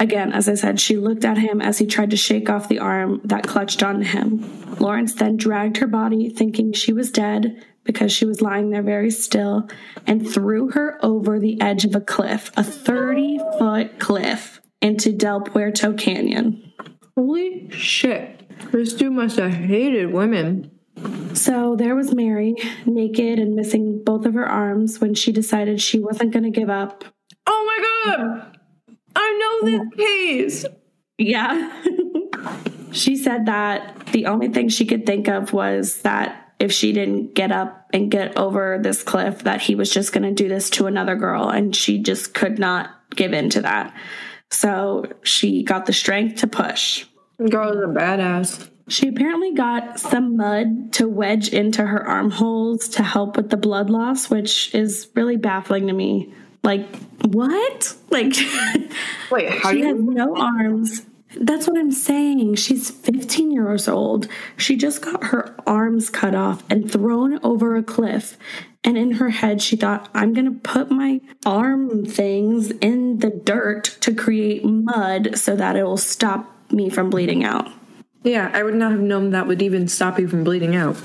Again, 0.00 0.32
as 0.32 0.48
I 0.48 0.54
said, 0.54 0.80
she 0.80 0.96
looked 0.96 1.24
at 1.24 1.38
him 1.38 1.60
as 1.60 1.78
he 1.78 1.86
tried 1.86 2.10
to 2.10 2.16
shake 2.16 2.50
off 2.50 2.68
the 2.68 2.78
arm 2.78 3.20
that 3.24 3.46
clutched 3.46 3.82
onto 3.82 4.04
him. 4.04 4.44
Lawrence 4.78 5.14
then 5.14 5.36
dragged 5.36 5.76
her 5.78 5.86
body, 5.86 6.28
thinking 6.28 6.72
she 6.72 6.92
was 6.92 7.10
dead 7.10 7.64
because 7.84 8.12
she 8.12 8.24
was 8.24 8.40
lying 8.40 8.70
there 8.70 8.82
very 8.82 9.10
still, 9.10 9.68
and 10.06 10.28
threw 10.28 10.70
her 10.70 10.98
over 11.04 11.38
the 11.38 11.60
edge 11.60 11.84
of 11.84 11.94
a 11.94 12.00
cliff, 12.00 12.50
a 12.56 12.64
30 12.64 13.38
foot 13.58 13.98
cliff, 13.98 14.60
into 14.80 15.12
Del 15.12 15.42
Puerto 15.42 15.92
Canyon. 15.92 16.72
Holy 17.16 17.70
shit. 17.70 18.40
This 18.72 18.94
dude 18.94 19.12
must 19.12 19.36
have 19.36 19.52
hated 19.52 20.12
women. 20.12 20.70
So 21.34 21.76
there 21.76 21.94
was 21.94 22.14
Mary, 22.14 22.54
naked 22.86 23.38
and 23.38 23.54
missing 23.54 24.02
both 24.04 24.24
of 24.24 24.34
her 24.34 24.48
arms, 24.48 25.00
when 25.00 25.14
she 25.14 25.30
decided 25.32 25.80
she 25.80 25.98
wasn't 25.98 26.32
going 26.32 26.44
to 26.44 26.50
give 26.50 26.70
up. 26.70 27.04
Oh 27.46 27.64
my 27.66 28.14
god! 28.16 28.58
I 29.16 29.60
know 29.62 29.70
this 29.70 29.96
case! 29.96 30.66
Yeah. 31.18 31.72
she 32.92 33.16
said 33.16 33.46
that 33.46 34.06
the 34.06 34.26
only 34.26 34.48
thing 34.48 34.68
she 34.68 34.86
could 34.86 35.06
think 35.06 35.28
of 35.28 35.52
was 35.52 36.02
that 36.02 36.54
if 36.58 36.72
she 36.72 36.92
didn't 36.92 37.34
get 37.34 37.52
up 37.52 37.88
and 37.92 38.10
get 38.10 38.36
over 38.36 38.78
this 38.82 39.02
cliff, 39.02 39.44
that 39.44 39.60
he 39.60 39.74
was 39.74 39.90
just 39.90 40.12
going 40.12 40.22
to 40.22 40.32
do 40.32 40.48
this 40.48 40.70
to 40.70 40.86
another 40.86 41.16
girl, 41.16 41.48
and 41.48 41.74
she 41.74 41.98
just 41.98 42.34
could 42.34 42.58
not 42.58 42.90
give 43.14 43.32
in 43.32 43.50
to 43.50 43.62
that. 43.62 43.94
So 44.50 45.04
she 45.22 45.62
got 45.62 45.86
the 45.86 45.92
strength 45.92 46.40
to 46.40 46.46
push. 46.46 47.06
Girl 47.50 47.70
is 47.70 47.82
a 47.82 47.88
badass. 47.88 48.70
She 48.88 49.08
apparently 49.08 49.54
got 49.54 49.98
some 49.98 50.36
mud 50.36 50.92
to 50.94 51.08
wedge 51.08 51.48
into 51.48 51.84
her 51.84 52.06
armholes 52.06 52.88
to 52.90 53.02
help 53.02 53.36
with 53.36 53.50
the 53.50 53.56
blood 53.56 53.88
loss, 53.90 54.28
which 54.28 54.74
is 54.74 55.08
really 55.14 55.36
baffling 55.36 55.86
to 55.86 55.92
me. 55.92 56.32
Like, 56.64 56.88
what? 57.26 57.94
Like, 58.10 58.34
Wait, 59.30 59.50
how 59.50 59.70
she 59.70 59.82
do 59.82 59.86
has 59.86 59.96
you. 59.98 60.10
no 60.12 60.36
arms. 60.36 61.02
That's 61.36 61.68
what 61.68 61.78
I'm 61.78 61.92
saying. 61.92 62.54
She's 62.56 62.90
15 62.90 63.50
years 63.50 63.86
old. 63.88 64.28
She 64.56 64.76
just 64.76 65.02
got 65.02 65.24
her 65.24 65.54
arms 65.66 66.08
cut 66.10 66.34
off 66.34 66.62
and 66.70 66.90
thrown 66.90 67.38
over 67.44 67.76
a 67.76 67.82
cliff. 67.82 68.36
And 68.82 68.96
in 68.96 69.12
her 69.12 69.30
head, 69.30 69.60
she 69.62 69.76
thought, 69.76 70.08
I'm 70.14 70.32
going 70.32 70.44
to 70.44 70.60
put 70.60 70.90
my 70.90 71.20
arm 71.44 72.04
things 72.04 72.70
in 72.70 73.18
the 73.18 73.30
dirt 73.30 73.84
to 74.00 74.14
create 74.14 74.64
mud 74.64 75.38
so 75.38 75.56
that 75.56 75.76
it 75.76 75.84
will 75.84 75.96
stop 75.96 76.50
me 76.70 76.88
from 76.90 77.10
bleeding 77.10 77.44
out. 77.44 77.68
Yeah, 78.22 78.50
I 78.54 78.62
would 78.62 78.74
not 78.74 78.92
have 78.92 79.00
known 79.00 79.30
that 79.30 79.46
would 79.46 79.60
even 79.62 79.88
stop 79.88 80.18
you 80.18 80.28
from 80.28 80.44
bleeding 80.44 80.76
out. 80.76 80.96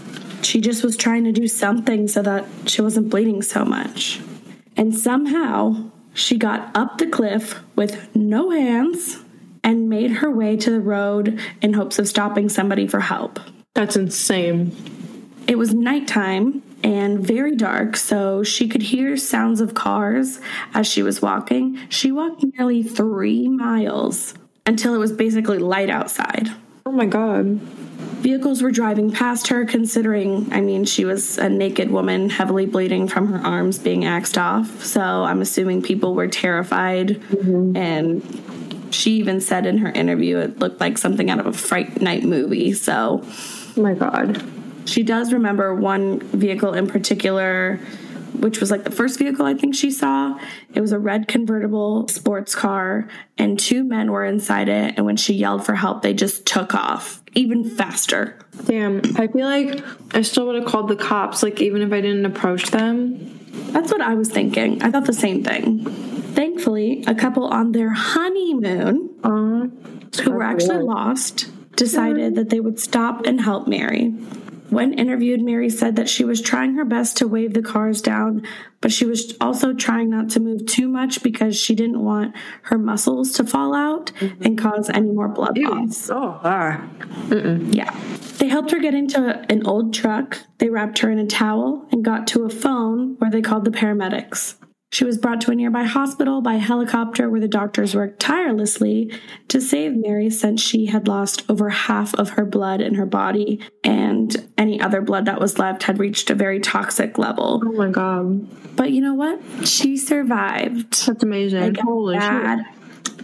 She 0.42 0.62
just 0.62 0.84
was 0.84 0.96
trying 0.96 1.24
to 1.26 1.32
do 1.32 1.48
something 1.48 2.08
so 2.08 2.22
that 2.22 2.46
she 2.66 2.82
wasn't 2.82 3.10
bleeding 3.10 3.42
so 3.42 3.66
much. 3.66 4.22
And 4.80 4.98
somehow 4.98 5.92
she 6.14 6.38
got 6.38 6.72
up 6.74 7.00
the 7.00 7.06
cliff 7.06 7.60
with 7.76 8.16
no 8.16 8.50
hands 8.50 9.20
and 9.62 9.90
made 9.90 10.10
her 10.10 10.32
way 10.32 10.56
to 10.56 10.72
the 10.72 10.80
road 10.80 11.38
in 11.62 11.74
hopes 11.74 12.00
of 12.00 12.08
stopping 12.08 12.48
somebody 12.48 12.88
for 12.88 13.02
help. 13.02 13.42
That's 13.76 13.98
insane. 13.98 14.74
It 15.48 15.58
was 15.58 15.74
nighttime 15.74 16.64
and 16.82 17.20
very 17.20 17.58
dark, 17.58 17.98
so 17.98 18.42
she 18.42 18.70
could 18.70 18.84
hear 18.84 19.18
sounds 19.18 19.60
of 19.60 19.74
cars 19.74 20.40
as 20.74 20.88
she 20.88 21.04
was 21.04 21.22
walking. 21.22 21.78
She 21.90 22.14
walked 22.14 22.46
nearly 22.58 22.82
three 22.82 23.50
miles 23.50 24.34
until 24.66 24.96
it 24.96 25.00
was 25.00 25.12
basically 25.12 25.58
light 25.58 25.90
outside. 25.90 26.48
Oh 26.90 26.92
my 26.92 27.06
god. 27.06 27.46
Vehicles 28.26 28.64
were 28.64 28.72
driving 28.72 29.12
past 29.12 29.50
her, 29.50 29.64
considering, 29.64 30.52
I 30.52 30.60
mean, 30.60 30.86
she 30.86 31.06
was 31.06 31.38
a 31.38 31.48
naked 31.48 31.92
woman, 31.92 32.32
heavily 32.32 32.66
bleeding 32.66 33.08
from 33.08 33.28
her 33.28 33.38
arms 33.46 33.78
being 33.78 34.06
axed 34.06 34.40
off. 34.40 34.84
So 34.84 35.00
I'm 35.00 35.40
assuming 35.40 35.84
people 35.84 36.16
were 36.16 36.28
terrified. 36.28 37.10
Mm-hmm. 37.10 37.78
And 37.78 38.88
she 38.90 39.12
even 39.18 39.40
said 39.40 39.68
in 39.68 39.78
her 39.78 39.92
interview 39.92 40.38
it 40.40 40.58
looked 40.58 40.80
like 40.80 40.98
something 40.98 41.30
out 41.30 41.40
of 41.40 41.46
a 41.46 41.54
Fright 41.54 42.02
Night 42.02 42.24
movie. 42.24 42.74
So 42.74 43.22
Oh 43.24 43.82
my 43.82 43.94
god. 43.94 44.44
she 44.86 45.04
does 45.04 45.32
remember 45.32 45.76
one 45.76 46.22
vehicle 46.22 46.74
in 46.74 46.88
particular, 46.88 47.80
which 48.34 48.60
was 48.60 48.72
like 48.72 48.84
the 48.84 48.92
first 48.92 49.20
vehicle 49.20 49.46
I 49.46 49.54
think 49.54 49.76
she 49.76 49.92
saw. 49.92 50.40
It 50.74 50.82
was 50.82 50.92
a 50.92 51.00
red 51.00 51.28
convertible 51.28 52.08
sports 52.08 52.56
car, 52.56 53.08
and 53.38 53.60
two 53.60 53.84
men 53.84 54.12
were 54.12 54.26
inside 54.26 54.70
it. 54.70 54.96
And 54.98 55.06
when 55.06 55.18
she 55.18 55.34
yelled 55.34 55.66
for 55.66 55.76
help, 55.76 56.02
they 56.02 56.14
just 56.14 56.46
took 56.46 56.74
off 56.74 57.24
even 57.34 57.64
faster. 57.64 58.38
Damn. 58.66 59.02
I 59.18 59.28
feel 59.28 59.46
like 59.46 59.84
I 60.14 60.22
still 60.22 60.48
would 60.48 60.56
have 60.56 60.66
called 60.66 60.90
the 60.90 60.96
cops, 60.96 61.44
like 61.44 61.62
even 61.62 61.82
if 61.82 61.92
I 61.92 62.02
didn't 62.02 62.26
approach 62.26 62.72
them. 62.72 63.40
That's 63.72 63.92
what 63.92 64.02
I 64.02 64.14
was 64.14 64.30
thinking. 64.30 64.82
I 64.82 64.92
thought 64.92 65.06
the 65.06 65.14
same 65.14 65.44
thing. 65.44 65.86
Thankfully, 65.86 67.04
a 67.08 67.16
couple 67.16 67.46
on 67.46 67.72
their 67.72 67.92
honeymoon, 67.92 69.10
Uh, 69.24 69.68
who 70.24 70.32
were 70.32 70.44
actually 70.44 70.84
lost, 70.84 71.50
decided 71.76 72.36
that 72.36 72.50
they 72.50 72.60
would 72.60 72.80
stop 72.80 73.26
and 73.26 73.42
help 73.42 73.68
Mary. 73.68 74.14
When 74.70 74.94
interviewed, 74.94 75.42
Mary 75.42 75.70
said 75.70 75.96
that 75.96 76.10
she 76.10 76.24
was 76.24 76.42
trying 76.42 76.76
her 76.76 76.86
best 76.86 77.18
to 77.18 77.28
wave 77.28 77.54
the 77.54 77.62
cars 77.62 78.02
down, 78.02 78.46
but 78.82 78.92
she 78.92 79.06
was 79.06 79.36
also 79.42 79.74
trying 79.74 80.10
not 80.10 80.30
to 80.32 80.40
move 80.40 80.66
too 80.66 80.88
much 80.88 81.24
because 81.24 81.60
she 81.60 81.76
didn't 81.76 82.04
want 82.04 82.36
her 82.64 82.78
muscles 82.78 83.32
to 83.34 83.44
fall 83.44 83.74
out 83.74 84.12
and 84.22 84.58
cause 84.58 84.90
any 84.90 85.12
more 85.12 85.28
blood 85.28 85.58
loss. 85.58 86.10
oh, 86.10 86.40
ah. 86.44 86.88
Yeah. 87.32 87.96
They 88.38 88.48
helped 88.48 88.72
her 88.72 88.80
get 88.80 88.94
into 88.94 89.46
an 89.50 89.66
old 89.66 89.94
truck. 89.94 90.40
They 90.60 90.70
wrapped 90.70 91.00
her 91.00 91.12
in 91.12 91.20
a 91.20 91.28
towel 91.28 91.88
and 91.92 92.06
got 92.06 92.28
to 92.28 92.46
a 92.46 92.50
phone 92.50 93.16
where 93.18 93.32
they 93.32 93.42
called 93.42 93.66
the 93.66 93.72
paramedics. 93.72 94.56
She 94.92 95.06
was 95.06 95.20
brought 95.20 95.40
to 95.42 95.52
a 95.52 95.56
nearby 95.56 95.84
hospital 95.84 96.42
by 96.42 96.56
helicopter 96.56 97.30
where 97.30 97.40
the 97.40 97.48
doctors 97.48 97.94
worked 97.96 98.20
tirelessly 98.20 99.12
to 99.50 99.62
save 99.62 99.96
Mary 99.96 100.32
since 100.32 100.62
she 100.62 100.88
had 100.88 101.08
lost 101.08 101.44
over 101.48 101.70
half 101.70 102.16
of 102.16 102.32
her 102.32 102.46
blood 102.46 102.82
in 102.82 102.96
her 102.96 103.06
body 103.06 103.62
and 103.84 104.50
any 104.58 104.82
other 104.82 105.02
blood 105.02 105.26
that 105.26 105.40
was 105.40 105.60
left 105.60 105.84
had 105.84 106.00
reached 106.00 106.32
a 106.32 106.36
very 106.36 106.60
toxic 106.60 107.20
level. 107.20 107.62
Oh 107.64 107.72
my 107.74 107.90
god. 107.90 108.76
But 108.76 108.92
you 108.92 109.02
know 109.02 109.14
what? 109.14 109.68
She 109.68 109.96
survived. 109.96 111.06
That's 111.06 111.22
amazing. 111.24 111.62
Like 111.62 111.78
Holy 111.78 112.16
shit. 112.16 112.22
bad 112.22 112.60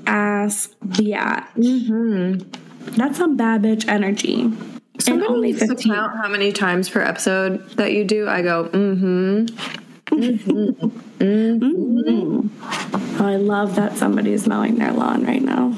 ass 0.06 0.70
biatch. 0.86 1.48
Mm-hmm. 1.56 2.92
That's 2.92 3.18
some 3.18 3.36
bad 3.38 3.64
bitch 3.64 3.88
energy. 3.88 4.52
Somebody 5.00 5.28
only 5.28 5.52
needs 5.52 5.68
to 5.68 5.76
count 5.76 6.16
how 6.16 6.30
many 6.30 6.52
times 6.52 6.90
per 6.90 7.02
episode 7.02 7.68
that 7.72 7.92
you 7.92 8.06
do. 8.06 8.30
I 8.30 8.44
go, 8.44 8.70
mm-hmm. 11.20 12.48
Oh, 13.22 13.26
I 13.26 13.36
love 13.38 13.76
that 13.76 13.98
somebody 13.98 14.34
is 14.34 14.48
mowing 14.48 14.76
their 14.76 14.92
lawn 14.92 15.26
right 15.26 15.42
now. 15.42 15.78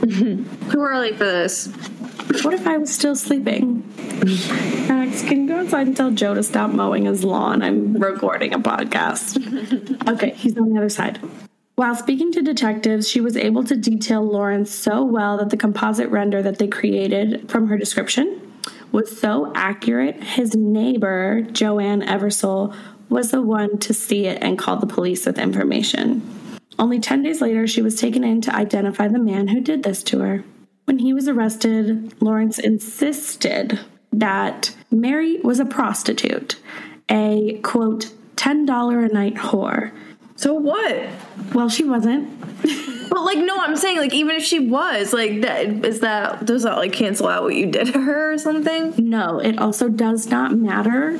Too 0.00 0.46
early 0.74 1.12
for 1.12 1.24
this. 1.24 1.68
What 2.42 2.54
if 2.54 2.66
I 2.66 2.76
was 2.78 2.92
still 2.92 3.14
sleeping? 3.14 3.84
Max, 4.88 5.22
can 5.22 5.42
you 5.42 5.48
go 5.48 5.60
outside 5.60 5.86
and 5.86 5.96
tell 5.96 6.10
Joe 6.10 6.34
to 6.34 6.42
stop 6.42 6.70
mowing 6.70 7.04
his 7.04 7.24
lawn? 7.24 7.62
I'm 7.62 7.94
recording 7.94 8.54
a 8.54 8.58
podcast. 8.58 9.38
Okay, 10.08 10.30
he's 10.30 10.56
on 10.58 10.70
the 10.70 10.78
other 10.78 10.88
side. 10.88 11.20
While 11.76 11.94
speaking 11.94 12.32
to 12.32 12.42
detectives, 12.42 13.08
she 13.08 13.20
was 13.20 13.36
able 13.36 13.64
to 13.64 13.76
detail 13.76 14.22
Lawrence 14.22 14.70
so 14.74 15.04
well 15.04 15.38
that 15.38 15.50
the 15.50 15.56
composite 15.56 16.10
render 16.10 16.42
that 16.42 16.58
they 16.58 16.66
created 16.66 17.50
from 17.50 17.68
her 17.68 17.78
description 17.78 18.40
was 18.90 19.18
so 19.18 19.52
accurate. 19.54 20.22
His 20.22 20.54
neighbor, 20.54 21.42
Joanne 21.52 22.02
Eversole, 22.02 22.74
was 23.12 23.30
the 23.30 23.42
one 23.42 23.78
to 23.78 23.94
see 23.94 24.26
it 24.26 24.42
and 24.42 24.58
call 24.58 24.76
the 24.76 24.86
police 24.86 25.26
with 25.26 25.38
information. 25.38 26.22
Only 26.78 26.98
10 26.98 27.22
days 27.22 27.40
later, 27.40 27.66
she 27.66 27.82
was 27.82 28.00
taken 28.00 28.24
in 28.24 28.40
to 28.42 28.54
identify 28.54 29.08
the 29.08 29.18
man 29.18 29.48
who 29.48 29.60
did 29.60 29.82
this 29.82 30.02
to 30.04 30.20
her. 30.20 30.44
When 30.86 30.98
he 30.98 31.12
was 31.12 31.28
arrested, 31.28 32.20
Lawrence 32.20 32.58
insisted 32.58 33.78
that 34.12 34.74
Mary 34.90 35.38
was 35.40 35.60
a 35.60 35.64
prostitute, 35.64 36.56
a 37.08 37.60
quote, 37.62 38.12
$10 38.36 39.10
a 39.10 39.12
night 39.12 39.34
whore. 39.34 39.92
So 40.36 40.54
what? 40.54 41.08
Well, 41.54 41.68
she 41.68 41.84
wasn't. 41.84 42.28
But 43.12 43.24
like, 43.24 43.36
no, 43.36 43.58
I'm 43.58 43.76
saying 43.76 43.98
like, 43.98 44.14
even 44.14 44.36
if 44.36 44.42
she 44.42 44.58
was 44.58 45.12
like, 45.12 45.42
that 45.42 45.84
is 45.84 46.00
that 46.00 46.46
does 46.46 46.62
that 46.62 46.78
like 46.78 46.94
cancel 46.94 47.28
out 47.28 47.42
what 47.42 47.54
you 47.54 47.70
did 47.70 47.88
to 47.88 48.00
her 48.00 48.32
or 48.32 48.38
something? 48.38 48.94
No, 48.96 49.38
it 49.38 49.58
also 49.58 49.90
does 49.90 50.28
not 50.28 50.56
matter 50.56 51.18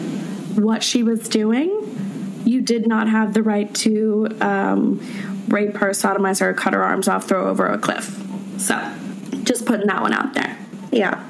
what 0.56 0.82
she 0.82 1.02
was 1.02 1.28
doing. 1.28 2.40
You 2.44 2.61
did 2.61 2.87
not 2.87 3.09
have 3.09 3.35
the 3.35 3.42
right 3.42 3.73
to 3.76 4.28
um, 4.40 5.00
rape 5.49 5.76
her, 5.76 5.90
sodomize 5.90 6.40
her, 6.40 6.52
cut 6.54 6.73
her 6.75 6.82
arms 6.82 7.09
off, 7.09 7.28
throw 7.28 7.49
over 7.49 7.66
a 7.66 7.78
cliff. 7.78 8.18
So, 8.59 8.75
just 9.44 9.64
putting 9.66 9.87
that 9.87 10.02
one 10.02 10.12
out 10.12 10.35
there. 10.35 10.59
Yeah, 10.90 11.25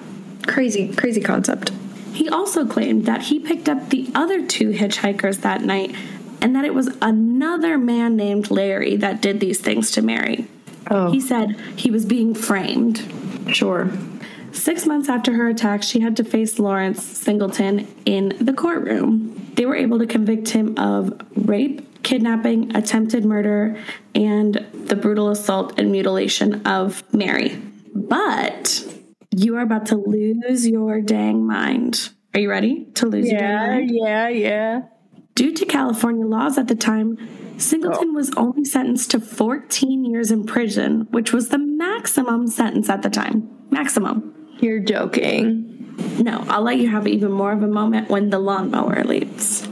crazy, 0.47 0.95
crazy 0.95 1.21
concept. 1.21 1.71
He 2.13 2.29
also 2.29 2.67
claimed 2.67 3.07
that 3.07 3.23
he 3.23 3.39
picked 3.39 3.69
up 3.69 3.89
the 3.91 4.11
other 4.15 4.47
two 4.47 4.71
hitchhikers 4.71 5.41
that 5.43 5.63
night 5.63 5.95
and 6.43 6.55
that 6.57 6.65
it 6.65 6.75
was 6.75 6.89
another 7.01 7.79
man 7.79 8.17
named 8.17 8.51
Larry 8.51 8.97
that 8.97 9.23
did 9.23 9.41
these 9.41 9.61
things 9.61 9.91
to 9.93 10.03
Mary. 10.03 10.47
Oh, 10.91 11.11
He 11.13 11.21
said 11.21 11.53
he 11.77 11.91
was 11.91 12.05
being 12.05 12.35
framed. 12.35 12.99
sure. 13.55 13.91
Six 14.53 14.87
months 14.87 15.09
after 15.09 15.33
her 15.35 15.49
attack, 15.49 15.83
she 15.83 16.01
had 16.01 16.17
to 16.17 16.25
face 16.25 16.59
Lawrence 16.59 17.03
Singleton 17.03 17.89
in 18.05 18.37
the 18.41 18.53
courtroom. 18.53 19.51
They 19.55 19.67
were 19.67 19.77
able 19.77 19.99
to 19.99 20.07
convict 20.07 20.51
him 20.51 20.79
of 20.79 21.13
rape, 21.35 22.03
kidnapping, 22.03 22.77
attempted 22.77 23.25
murder, 23.25 23.79
and 24.15 24.55
the 24.75 24.97
brutal 24.97 25.31
assault 25.31 25.79
and 25.79 25.91
mutilation 25.91 26.67
of 26.67 27.03
Mary. 27.15 27.61
But 27.95 28.85
you 29.31 29.57
are 29.57 29.63
about 29.63 29.87
to 29.87 29.97
lose 29.97 30.67
your 30.67 31.01
dang 31.01 31.47
mind. 31.47 32.11
Are 32.35 32.41
you 32.41 32.51
ready 32.51 32.87
to 32.95 33.07
lose 33.07 33.31
your 33.31 33.41
dang 33.41 33.87
mind? 33.87 33.91
yeah, 33.93 34.29
yeah. 34.29 34.83
Due 35.35 35.53
to 35.55 35.65
California 35.65 36.27
laws 36.27 36.59
at 36.59 36.69
the 36.69 36.75
time, 36.75 37.17
Singleton 37.59 38.11
oh. 38.11 38.15
was 38.15 38.31
only 38.37 38.65
sentenced 38.65 39.11
to 39.13 39.21
14 39.21 40.05
years 40.05 40.31
in 40.31 40.45
prison, 40.45 41.07
which 41.11 41.33
was 41.33 41.49
the 41.49 41.59
maximum 41.59 42.47
sentence 42.47 42.91
at 42.91 43.03
the 43.03 43.11
time. 43.11 43.49
Maximum. 43.71 44.42
You're 44.63 44.81
joking. 44.81 45.97
No, 46.23 46.45
I'll 46.49 46.63
let 46.63 46.79
you 46.79 46.89
have 46.89 47.09
even 47.09 47.33
more 47.33 47.53
of 47.53 47.65
a 47.65 47.67
moment 47.67 48.09
when 48.09 48.31
the 48.31 48.39
lawnmower 48.39 49.03
leaves. 49.03 49.69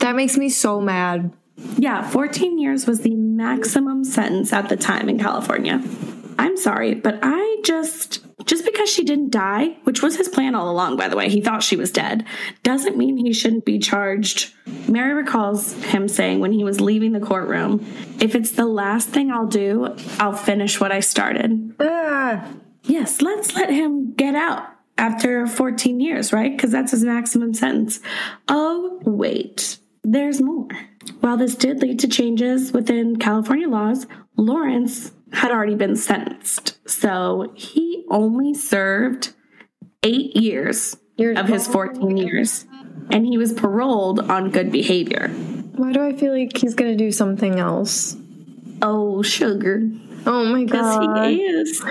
That 0.00 0.14
makes 0.14 0.36
me 0.36 0.50
so 0.50 0.82
mad. 0.82 1.32
Yeah, 1.78 2.08
14 2.08 2.58
years 2.58 2.86
was 2.86 3.00
the 3.00 3.14
maximum 3.14 4.04
sentence 4.04 4.52
at 4.52 4.68
the 4.68 4.76
time 4.76 5.08
in 5.08 5.18
California. 5.18 5.82
I'm 6.38 6.58
sorry, 6.58 6.94
but 6.94 7.20
I 7.22 7.60
just 7.64 8.20
just 8.44 8.66
because 8.66 8.90
she 8.90 9.04
didn't 9.04 9.30
die, 9.30 9.78
which 9.84 10.02
was 10.02 10.16
his 10.16 10.28
plan 10.28 10.54
all 10.54 10.70
along 10.70 10.98
by 10.98 11.08
the 11.08 11.16
way, 11.16 11.30
he 11.30 11.40
thought 11.40 11.62
she 11.62 11.76
was 11.76 11.90
dead, 11.90 12.26
doesn't 12.62 12.98
mean 12.98 13.16
he 13.16 13.32
shouldn't 13.32 13.64
be 13.64 13.78
charged. 13.78 14.52
Mary 14.86 15.14
recalls 15.14 15.72
him 15.84 16.06
saying 16.06 16.40
when 16.40 16.52
he 16.52 16.64
was 16.64 16.82
leaving 16.82 17.12
the 17.12 17.20
courtroom, 17.20 17.82
if 18.20 18.34
it's 18.34 18.50
the 18.50 18.66
last 18.66 19.08
thing 19.08 19.30
I'll 19.30 19.46
do, 19.46 19.96
I'll 20.18 20.34
finish 20.34 20.78
what 20.78 20.92
I 20.92 21.00
started. 21.00 21.74
Ah, 21.80 22.46
Yes, 22.84 23.22
let's 23.22 23.54
let 23.54 23.70
him 23.70 24.12
get 24.14 24.34
out 24.34 24.66
after 24.98 25.46
14 25.46 26.00
years, 26.00 26.32
right? 26.32 26.54
Because 26.54 26.70
that's 26.70 26.90
his 26.92 27.02
maximum 27.04 27.54
sentence. 27.54 28.00
Oh, 28.48 29.00
wait, 29.04 29.78
there's 30.02 30.40
more. 30.40 30.68
While 31.20 31.36
this 31.36 31.54
did 31.54 31.80
lead 31.80 31.98
to 32.00 32.08
changes 32.08 32.72
within 32.72 33.16
California 33.16 33.68
laws, 33.68 34.06
Lawrence 34.36 35.12
had 35.32 35.50
already 35.50 35.74
been 35.74 35.96
sentenced. 35.96 36.78
So 36.88 37.52
he 37.56 38.04
only 38.10 38.54
served 38.54 39.32
eight 40.02 40.36
years 40.36 40.96
You're- 41.16 41.36
of 41.36 41.48
his 41.48 41.66
14 41.66 42.16
years, 42.16 42.66
and 43.10 43.26
he 43.26 43.38
was 43.38 43.52
paroled 43.52 44.20
on 44.20 44.50
good 44.50 44.70
behavior. 44.70 45.28
why 45.76 45.90
do 45.92 46.00
I 46.02 46.12
feel 46.12 46.32
like 46.32 46.56
he's 46.56 46.74
gonna 46.74 46.94
do 46.96 47.10
something 47.10 47.58
else? 47.58 48.16
Oh, 48.80 49.22
sugar. 49.22 49.82
Oh 50.26 50.44
my 50.44 50.60
Yes, 50.60 50.70
god. 50.70 51.30
he 51.30 51.40
is. 51.42 51.82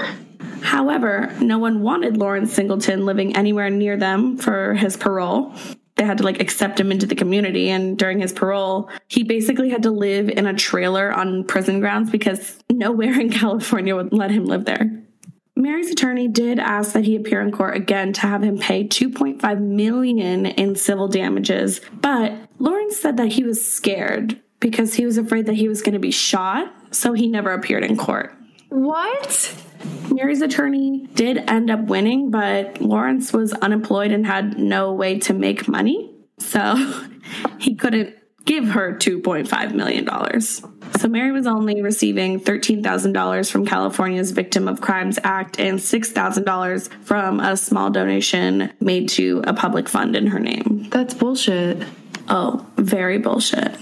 However, 0.63 1.31
no 1.41 1.59
one 1.59 1.81
wanted 1.81 2.17
Lawrence 2.17 2.53
Singleton 2.53 3.05
living 3.05 3.35
anywhere 3.35 3.69
near 3.69 3.97
them 3.97 4.37
for 4.37 4.73
his 4.73 4.95
parole. 4.95 5.53
they 5.95 6.05
had 6.05 6.17
to 6.17 6.23
like 6.23 6.39
accept 6.41 6.79
him 6.79 6.91
into 6.91 7.05
the 7.05 7.15
community. 7.15 7.69
And 7.69 7.97
during 7.99 8.19
his 8.19 8.31
parole, 8.31 8.89
he 9.07 9.23
basically 9.23 9.69
had 9.69 9.83
to 9.83 9.91
live 9.91 10.29
in 10.29 10.47
a 10.47 10.53
trailer 10.53 11.11
on 11.13 11.43
prison 11.43 11.81
grounds 11.81 12.09
because 12.09 12.57
nowhere 12.71 13.19
in 13.19 13.29
California 13.41 13.95
would 13.95 14.13
let 14.13 14.31
him 14.31 14.45
live 14.45 14.65
there. 14.65 15.03
Mary's 15.55 15.91
attorney 15.91 16.27
did 16.27 16.57
ask 16.59 16.93
that 16.93 17.03
he 17.03 17.15
appear 17.15 17.41
in 17.41 17.51
court 17.51 17.75
again 17.75 18.11
to 18.13 18.21
have 18.21 18.41
him 18.41 18.57
pay 18.57 18.87
2.5 18.87 19.61
million 19.61 20.45
in 20.45 20.75
civil 20.75 21.07
damages, 21.07 21.79
but 22.01 22.33
Lawrence 22.57 22.97
said 22.97 23.17
that 23.17 23.33
he 23.33 23.43
was 23.43 23.65
scared 23.65 24.41
because 24.59 24.95
he 24.95 25.05
was 25.05 25.17
afraid 25.17 25.45
that 25.45 25.55
he 25.55 25.67
was 25.67 25.81
going 25.83 25.93
to 25.93 25.99
be 25.99 26.09
shot, 26.09 26.73
so 26.89 27.13
he 27.13 27.27
never 27.27 27.51
appeared 27.51 27.83
in 27.83 27.97
court. 27.97 28.35
What? 28.73 29.55
Mary's 30.11 30.41
attorney 30.41 31.07
did 31.13 31.37
end 31.37 31.69
up 31.69 31.81
winning, 31.81 32.31
but 32.31 32.81
Lawrence 32.81 33.31
was 33.31 33.53
unemployed 33.53 34.11
and 34.11 34.25
had 34.25 34.57
no 34.57 34.93
way 34.93 35.19
to 35.19 35.33
make 35.35 35.67
money. 35.67 36.11
So 36.39 37.03
he 37.59 37.75
couldn't 37.75 38.15
give 38.45 38.69
her 38.69 38.95
$2.5 38.95 39.75
million. 39.75 40.41
So 40.41 41.07
Mary 41.07 41.31
was 41.31 41.45
only 41.45 41.83
receiving 41.83 42.39
$13,000 42.39 43.51
from 43.51 43.63
California's 43.63 44.31
Victim 44.31 44.67
of 44.67 44.81
Crimes 44.81 45.19
Act 45.23 45.59
and 45.59 45.77
$6,000 45.77 46.93
from 47.03 47.39
a 47.41 47.55
small 47.55 47.91
donation 47.91 48.73
made 48.79 49.07
to 49.09 49.43
a 49.45 49.53
public 49.53 49.87
fund 49.87 50.15
in 50.15 50.25
her 50.25 50.39
name. 50.39 50.87
That's 50.89 51.13
bullshit. 51.13 51.85
Oh, 52.27 52.65
very 52.77 53.19
bullshit. 53.19 53.77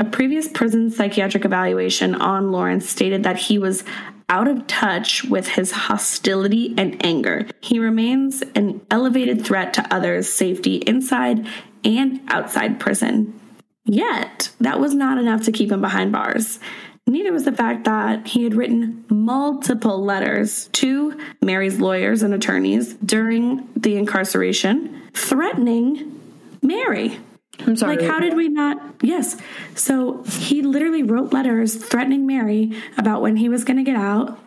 A 0.00 0.04
previous 0.04 0.48
prison 0.48 0.90
psychiatric 0.90 1.44
evaluation 1.44 2.14
on 2.14 2.52
Lawrence 2.52 2.88
stated 2.88 3.22
that 3.24 3.36
he 3.36 3.58
was 3.58 3.84
out 4.30 4.48
of 4.48 4.66
touch 4.66 5.24
with 5.24 5.46
his 5.46 5.72
hostility 5.72 6.72
and 6.78 7.04
anger. 7.04 7.46
He 7.60 7.78
remains 7.78 8.42
an 8.54 8.80
elevated 8.90 9.44
threat 9.44 9.74
to 9.74 9.94
others' 9.94 10.32
safety 10.32 10.76
inside 10.76 11.46
and 11.84 12.18
outside 12.28 12.80
prison. 12.80 13.38
Yet, 13.84 14.48
that 14.58 14.80
was 14.80 14.94
not 14.94 15.18
enough 15.18 15.42
to 15.42 15.52
keep 15.52 15.70
him 15.70 15.82
behind 15.82 16.12
bars. 16.12 16.60
Neither 17.06 17.30
was 17.30 17.44
the 17.44 17.52
fact 17.52 17.84
that 17.84 18.26
he 18.26 18.44
had 18.44 18.54
written 18.54 19.04
multiple 19.10 20.02
letters 20.02 20.68
to 20.72 21.20
Mary's 21.42 21.78
lawyers 21.78 22.22
and 22.22 22.32
attorneys 22.32 22.94
during 22.94 23.68
the 23.76 23.96
incarceration, 23.96 25.02
threatening 25.12 26.18
Mary. 26.62 27.18
I'm 27.66 27.76
sorry. 27.76 27.96
Like, 27.96 28.06
how 28.06 28.20
did 28.20 28.34
we 28.34 28.48
not? 28.48 28.94
Yes. 29.02 29.36
So 29.74 30.22
he 30.24 30.62
literally 30.62 31.02
wrote 31.02 31.32
letters 31.32 31.74
threatening 31.74 32.26
Mary 32.26 32.72
about 32.96 33.22
when 33.22 33.36
he 33.36 33.48
was 33.48 33.64
going 33.64 33.76
to 33.76 33.82
get 33.82 33.96
out. 33.96 34.38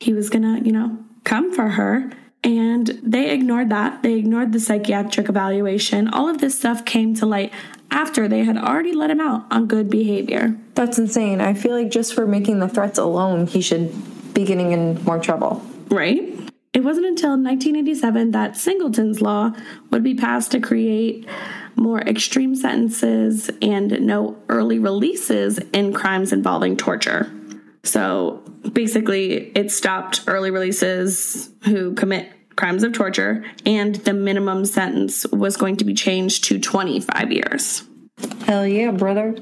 He 0.00 0.12
was 0.12 0.30
going 0.30 0.42
to, 0.42 0.64
you 0.64 0.72
know, 0.72 0.98
come 1.24 1.52
for 1.52 1.68
her. 1.68 2.10
And 2.44 2.88
they 3.02 3.30
ignored 3.30 3.70
that. 3.70 4.02
They 4.02 4.14
ignored 4.14 4.52
the 4.52 4.58
psychiatric 4.58 5.28
evaluation. 5.28 6.08
All 6.08 6.28
of 6.28 6.38
this 6.38 6.58
stuff 6.58 6.84
came 6.84 7.14
to 7.16 7.26
light 7.26 7.52
after 7.92 8.26
they 8.26 8.42
had 8.42 8.56
already 8.56 8.92
let 8.92 9.10
him 9.10 9.20
out 9.20 9.44
on 9.50 9.68
good 9.68 9.88
behavior. 9.88 10.56
That's 10.74 10.98
insane. 10.98 11.40
I 11.40 11.54
feel 11.54 11.72
like 11.72 11.90
just 11.90 12.14
for 12.14 12.26
making 12.26 12.58
the 12.58 12.68
threats 12.68 12.98
alone, 12.98 13.46
he 13.46 13.60
should 13.60 13.92
be 14.34 14.44
getting 14.44 14.72
in 14.72 15.02
more 15.04 15.20
trouble. 15.20 15.64
Right? 15.88 16.36
It 16.72 16.82
wasn't 16.82 17.06
until 17.06 17.30
1987 17.32 18.30
that 18.30 18.56
Singleton's 18.56 19.20
Law 19.20 19.52
would 19.90 20.02
be 20.02 20.14
passed 20.14 20.52
to 20.52 20.60
create 20.60 21.28
more 21.76 22.00
extreme 22.00 22.54
sentences 22.54 23.50
and 23.60 24.00
no 24.00 24.36
early 24.48 24.78
releases 24.78 25.58
in 25.72 25.92
crimes 25.92 26.32
involving 26.32 26.76
torture. 26.76 27.30
So 27.84 28.42
basically, 28.72 29.50
it 29.56 29.70
stopped 29.70 30.24
early 30.26 30.50
releases 30.50 31.50
who 31.64 31.94
commit 31.94 32.30
crimes 32.56 32.84
of 32.84 32.92
torture, 32.92 33.44
and 33.66 33.96
the 33.96 34.12
minimum 34.12 34.64
sentence 34.64 35.26
was 35.28 35.56
going 35.56 35.76
to 35.78 35.84
be 35.84 35.94
changed 35.94 36.44
to 36.44 36.58
25 36.58 37.32
years. 37.32 37.84
Hell 38.44 38.66
yeah, 38.66 38.90
brother. 38.90 39.36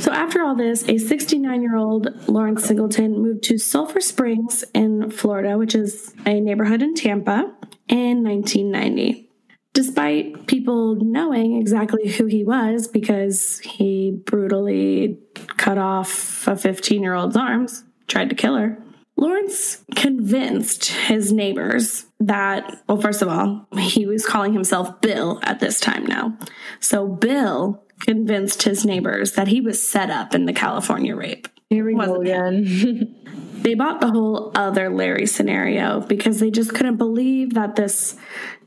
So, 0.00 0.12
after 0.12 0.42
all 0.42 0.54
this, 0.54 0.86
a 0.88 0.98
69 0.98 1.62
year 1.62 1.76
old 1.76 2.28
Lawrence 2.28 2.64
Singleton 2.64 3.20
moved 3.22 3.42
to 3.44 3.58
Sulphur 3.58 4.00
Springs 4.00 4.64
in 4.74 5.10
Florida, 5.10 5.56
which 5.56 5.74
is 5.74 6.12
a 6.26 6.38
neighborhood 6.40 6.82
in 6.82 6.94
Tampa, 6.94 7.52
in 7.88 8.22
1990. 8.22 9.31
Despite 9.74 10.46
people 10.46 10.96
knowing 10.96 11.56
exactly 11.56 12.08
who 12.08 12.26
he 12.26 12.44
was 12.44 12.88
because 12.88 13.58
he 13.60 14.20
brutally 14.26 15.18
cut 15.56 15.78
off 15.78 16.46
a 16.46 16.56
15 16.56 17.02
year 17.02 17.14
old's 17.14 17.36
arms, 17.36 17.84
tried 18.06 18.28
to 18.28 18.34
kill 18.36 18.56
her, 18.56 18.82
Lawrence 19.16 19.84
convinced 19.94 20.86
his 20.86 21.32
neighbors 21.32 22.06
that, 22.20 22.82
well, 22.88 23.00
first 23.00 23.22
of 23.22 23.28
all, 23.28 23.66
he 23.78 24.06
was 24.06 24.26
calling 24.26 24.52
himself 24.52 25.00
Bill 25.00 25.40
at 25.42 25.60
this 25.60 25.80
time 25.80 26.04
now. 26.06 26.36
So 26.80 27.06
Bill 27.06 27.82
convinced 28.00 28.64
his 28.64 28.84
neighbors 28.84 29.32
that 29.32 29.48
he 29.48 29.60
was 29.60 29.86
set 29.86 30.10
up 30.10 30.34
in 30.34 30.46
the 30.46 30.52
California 30.52 31.14
rape. 31.14 31.48
Here 31.70 31.84
we 31.84 31.94
go 31.94 32.20
again. 32.20 33.16
They 33.62 33.74
bought 33.74 34.00
the 34.00 34.10
whole 34.10 34.50
other 34.56 34.90
Larry 34.90 35.26
scenario 35.26 36.00
because 36.00 36.40
they 36.40 36.50
just 36.50 36.74
couldn't 36.74 36.96
believe 36.96 37.54
that 37.54 37.76
this 37.76 38.16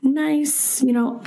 nice, 0.02 0.82
you 0.82 0.92
know, 0.92 1.22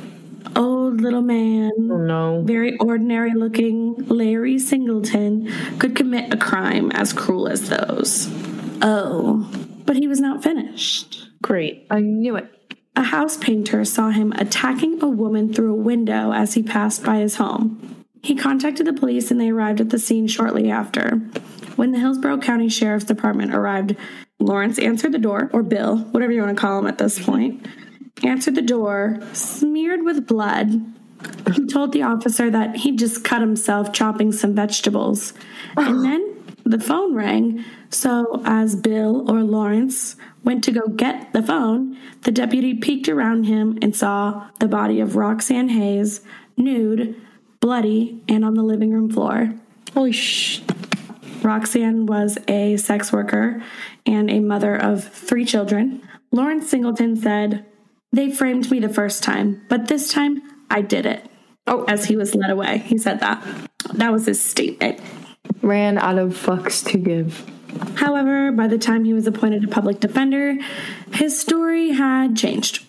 old 0.55 1.01
little 1.01 1.21
man, 1.21 1.71
oh, 1.77 1.97
no. 1.97 2.41
very 2.43 2.77
ordinary 2.77 3.33
looking 3.35 3.95
Larry 4.07 4.57
Singleton 4.57 5.51
could 5.77 5.95
commit 5.95 6.33
a 6.33 6.37
crime 6.37 6.91
as 6.93 7.13
cruel 7.13 7.47
as 7.47 7.69
those. 7.69 8.27
Oh, 8.81 9.47
but 9.85 9.95
he 9.95 10.07
was 10.07 10.19
not 10.19 10.41
finished. 10.41 11.29
Great. 11.43 11.85
I 11.91 11.99
knew 11.99 12.35
it. 12.37 12.49
A 12.95 13.03
house 13.03 13.37
painter 13.37 13.85
saw 13.85 14.09
him 14.09 14.33
attacking 14.33 15.01
a 15.01 15.07
woman 15.07 15.53
through 15.53 15.73
a 15.73 15.81
window 15.81 16.33
as 16.33 16.55
he 16.55 16.63
passed 16.63 17.03
by 17.03 17.17
his 17.17 17.35
home. 17.35 18.05
He 18.21 18.35
contacted 18.35 18.85
the 18.85 18.93
police 18.93 19.31
and 19.31 19.39
they 19.39 19.49
arrived 19.49 19.79
at 19.79 19.89
the 19.89 19.99
scene 19.99 20.27
shortly 20.27 20.69
after. 20.69 21.21
When 21.79 21.93
the 21.93 21.99
Hillsborough 21.99 22.39
County 22.39 22.67
Sheriff's 22.67 23.05
Department 23.05 23.55
arrived, 23.55 23.95
Lawrence 24.37 24.77
answered 24.79 25.13
the 25.13 25.17
door, 25.17 25.49
or 25.53 25.63
Bill, 25.63 25.99
whatever 26.11 26.33
you 26.33 26.41
want 26.41 26.57
to 26.57 26.61
call 26.61 26.77
him 26.77 26.87
at 26.87 26.97
this 26.97 27.23
point, 27.23 27.65
answered 28.21 28.55
the 28.55 28.61
door, 28.61 29.19
smeared 29.31 30.03
with 30.03 30.27
blood. 30.27 30.85
He 31.53 31.65
told 31.67 31.93
the 31.93 32.03
officer 32.03 32.49
that 32.49 32.75
he 32.75 32.97
just 32.97 33.23
cut 33.23 33.39
himself 33.39 33.93
chopping 33.93 34.33
some 34.33 34.53
vegetables. 34.53 35.33
And 35.77 36.03
then 36.03 36.43
the 36.65 36.81
phone 36.81 37.15
rang. 37.15 37.63
So, 37.89 38.41
as 38.43 38.75
Bill 38.75 39.31
or 39.31 39.41
Lawrence 39.41 40.17
went 40.43 40.65
to 40.65 40.73
go 40.73 40.85
get 40.85 41.31
the 41.31 41.41
phone, 41.41 41.97
the 42.23 42.31
deputy 42.31 42.73
peeked 42.73 43.07
around 43.07 43.45
him 43.45 43.79
and 43.81 43.95
saw 43.95 44.49
the 44.59 44.67
body 44.67 44.99
of 44.99 45.15
Roxanne 45.15 45.69
Hayes, 45.69 46.19
nude, 46.57 47.15
bloody, 47.61 48.21
and 48.27 48.43
on 48.43 48.55
the 48.55 48.63
living 48.63 48.91
room 48.91 49.09
floor. 49.09 49.53
Holy 49.93 50.11
sh. 50.11 50.61
Roxanne 51.43 52.05
was 52.05 52.37
a 52.47 52.77
sex 52.77 53.11
worker 53.11 53.63
and 54.05 54.29
a 54.29 54.39
mother 54.39 54.75
of 54.75 55.03
three 55.03 55.45
children. 55.45 56.01
Lawrence 56.31 56.69
Singleton 56.69 57.15
said, 57.15 57.65
They 58.11 58.31
framed 58.31 58.69
me 58.71 58.79
the 58.79 58.89
first 58.89 59.23
time, 59.23 59.65
but 59.69 59.87
this 59.87 60.11
time 60.11 60.41
I 60.69 60.81
did 60.81 61.05
it. 61.05 61.25
Oh. 61.67 61.85
As 61.87 62.05
he 62.05 62.15
was 62.15 62.35
led 62.35 62.49
away, 62.49 62.79
he 62.79 62.97
said 62.97 63.19
that. 63.19 63.43
That 63.93 64.11
was 64.11 64.25
his 64.25 64.43
statement. 64.43 64.99
Ran 65.61 65.97
out 65.97 66.17
of 66.17 66.33
fucks 66.33 66.85
to 66.91 66.97
give. 66.97 67.45
However, 67.95 68.51
by 68.51 68.67
the 68.67 68.77
time 68.77 69.03
he 69.03 69.13
was 69.13 69.27
appointed 69.27 69.63
a 69.63 69.67
public 69.67 69.99
defender, 69.99 70.55
his 71.13 71.39
story 71.39 71.91
had 71.91 72.35
changed. 72.35 72.85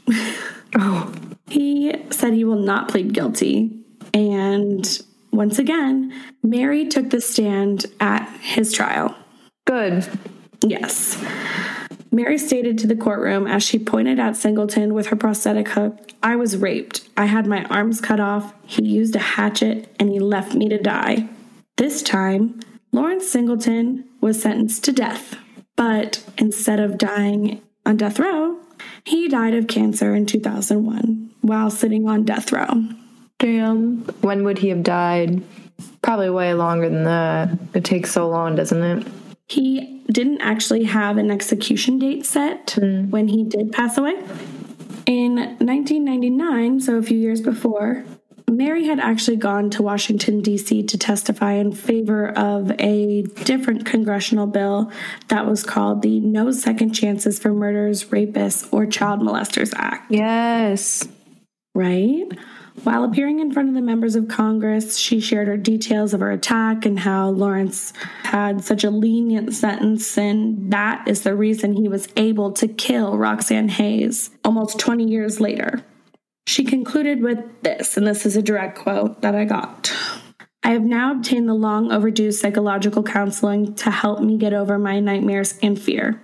Oh. 0.76 1.12
he 1.48 1.92
said 2.10 2.32
he 2.32 2.44
will 2.44 2.62
not 2.62 2.88
plead 2.88 3.12
guilty. 3.12 3.76
And 4.14 5.00
once 5.32 5.58
again, 5.58 6.12
Mary 6.42 6.86
took 6.86 7.10
the 7.10 7.20
stand 7.20 7.86
at 8.00 8.28
his 8.40 8.72
trial. 8.72 9.16
Good. 9.66 10.08
Yes. 10.62 11.22
Mary 12.12 12.38
stated 12.38 12.78
to 12.78 12.86
the 12.86 12.96
courtroom 12.96 13.46
as 13.46 13.62
she 13.62 13.78
pointed 13.78 14.18
at 14.18 14.36
Singleton 14.36 14.94
with 14.94 15.06
her 15.08 15.16
prosthetic 15.16 15.68
hook 15.68 16.10
I 16.22 16.36
was 16.36 16.56
raped. 16.56 17.08
I 17.16 17.26
had 17.26 17.46
my 17.46 17.64
arms 17.64 18.00
cut 18.00 18.20
off. 18.20 18.52
He 18.66 18.84
used 18.84 19.16
a 19.16 19.20
hatchet 19.20 19.94
and 19.98 20.10
he 20.10 20.18
left 20.18 20.54
me 20.54 20.68
to 20.68 20.78
die. 20.78 21.28
This 21.76 22.02
time, 22.02 22.60
Lawrence 22.92 23.30
Singleton 23.30 24.04
was 24.20 24.42
sentenced 24.42 24.84
to 24.84 24.92
death. 24.92 25.36
But 25.76 26.22
instead 26.36 26.78
of 26.78 26.98
dying 26.98 27.62
on 27.86 27.96
death 27.96 28.18
row, 28.18 28.58
he 29.04 29.28
died 29.28 29.54
of 29.54 29.66
cancer 29.66 30.14
in 30.14 30.26
2001 30.26 31.30
while 31.40 31.70
sitting 31.70 32.06
on 32.06 32.24
death 32.24 32.52
row. 32.52 32.84
Damn. 33.40 34.02
When 34.20 34.44
would 34.44 34.58
he 34.58 34.68
have 34.68 34.82
died? 34.82 35.42
Probably 36.02 36.30
way 36.30 36.54
longer 36.54 36.88
than 36.88 37.04
that. 37.04 37.58
It 37.74 37.84
takes 37.84 38.12
so 38.12 38.28
long, 38.28 38.54
doesn't 38.54 38.82
it? 38.82 39.06
He 39.48 40.02
didn't 40.12 40.42
actually 40.42 40.84
have 40.84 41.16
an 41.16 41.30
execution 41.30 41.98
date 41.98 42.24
set 42.24 42.76
hmm. 42.78 43.10
when 43.10 43.28
he 43.28 43.44
did 43.44 43.72
pass 43.72 43.98
away. 43.98 44.14
In 45.06 45.36
1999, 45.36 46.80
so 46.80 46.96
a 46.96 47.02
few 47.02 47.18
years 47.18 47.40
before, 47.40 48.04
Mary 48.48 48.86
had 48.86 49.00
actually 49.00 49.36
gone 49.36 49.70
to 49.70 49.82
Washington, 49.82 50.40
D.C. 50.42 50.82
to 50.84 50.98
testify 50.98 51.52
in 51.54 51.72
favor 51.72 52.28
of 52.28 52.70
a 52.78 53.22
different 53.44 53.86
congressional 53.86 54.46
bill 54.46 54.92
that 55.28 55.46
was 55.46 55.62
called 55.62 56.02
the 56.02 56.20
No 56.20 56.52
Second 56.52 56.92
Chances 56.92 57.38
for 57.38 57.52
Murderers, 57.52 58.04
Rapists, 58.04 58.70
or 58.72 58.86
Child 58.86 59.20
Molesters 59.20 59.72
Act, 59.74 60.10
Yes. 60.10 61.08
right? 61.74 62.26
While 62.82 63.04
appearing 63.04 63.40
in 63.40 63.52
front 63.52 63.68
of 63.68 63.74
the 63.74 63.80
members 63.80 64.16
of 64.16 64.28
Congress, 64.28 64.96
she 64.96 65.20
shared 65.20 65.48
her 65.48 65.56
details 65.56 66.14
of 66.14 66.20
her 66.20 66.30
attack 66.30 66.86
and 66.86 66.98
how 66.98 67.30
Lawrence 67.30 67.92
had 68.22 68.64
such 68.64 68.84
a 68.84 68.90
lenient 68.90 69.52
sentence, 69.54 70.16
and 70.16 70.72
that 70.72 71.06
is 71.06 71.22
the 71.22 71.34
reason 71.34 71.74
he 71.74 71.88
was 71.88 72.08
able 72.16 72.52
to 72.52 72.68
kill 72.68 73.18
Roxanne 73.18 73.68
Hayes 73.68 74.30
almost 74.44 74.78
20 74.78 75.04
years 75.04 75.40
later. 75.40 75.84
She 76.46 76.64
concluded 76.64 77.22
with 77.22 77.38
this, 77.62 77.96
and 77.96 78.06
this 78.06 78.24
is 78.24 78.36
a 78.36 78.42
direct 78.42 78.78
quote 78.78 79.20
that 79.22 79.34
I 79.34 79.44
got. 79.44 79.92
I 80.62 80.70
have 80.70 80.82
now 80.82 81.12
obtained 81.12 81.48
the 81.48 81.54
long 81.54 81.90
overdue 81.90 82.32
psychological 82.32 83.02
counseling 83.02 83.74
to 83.76 83.90
help 83.90 84.20
me 84.20 84.36
get 84.36 84.52
over 84.52 84.78
my 84.78 85.00
nightmares 85.00 85.58
and 85.62 85.80
fear. 85.80 86.20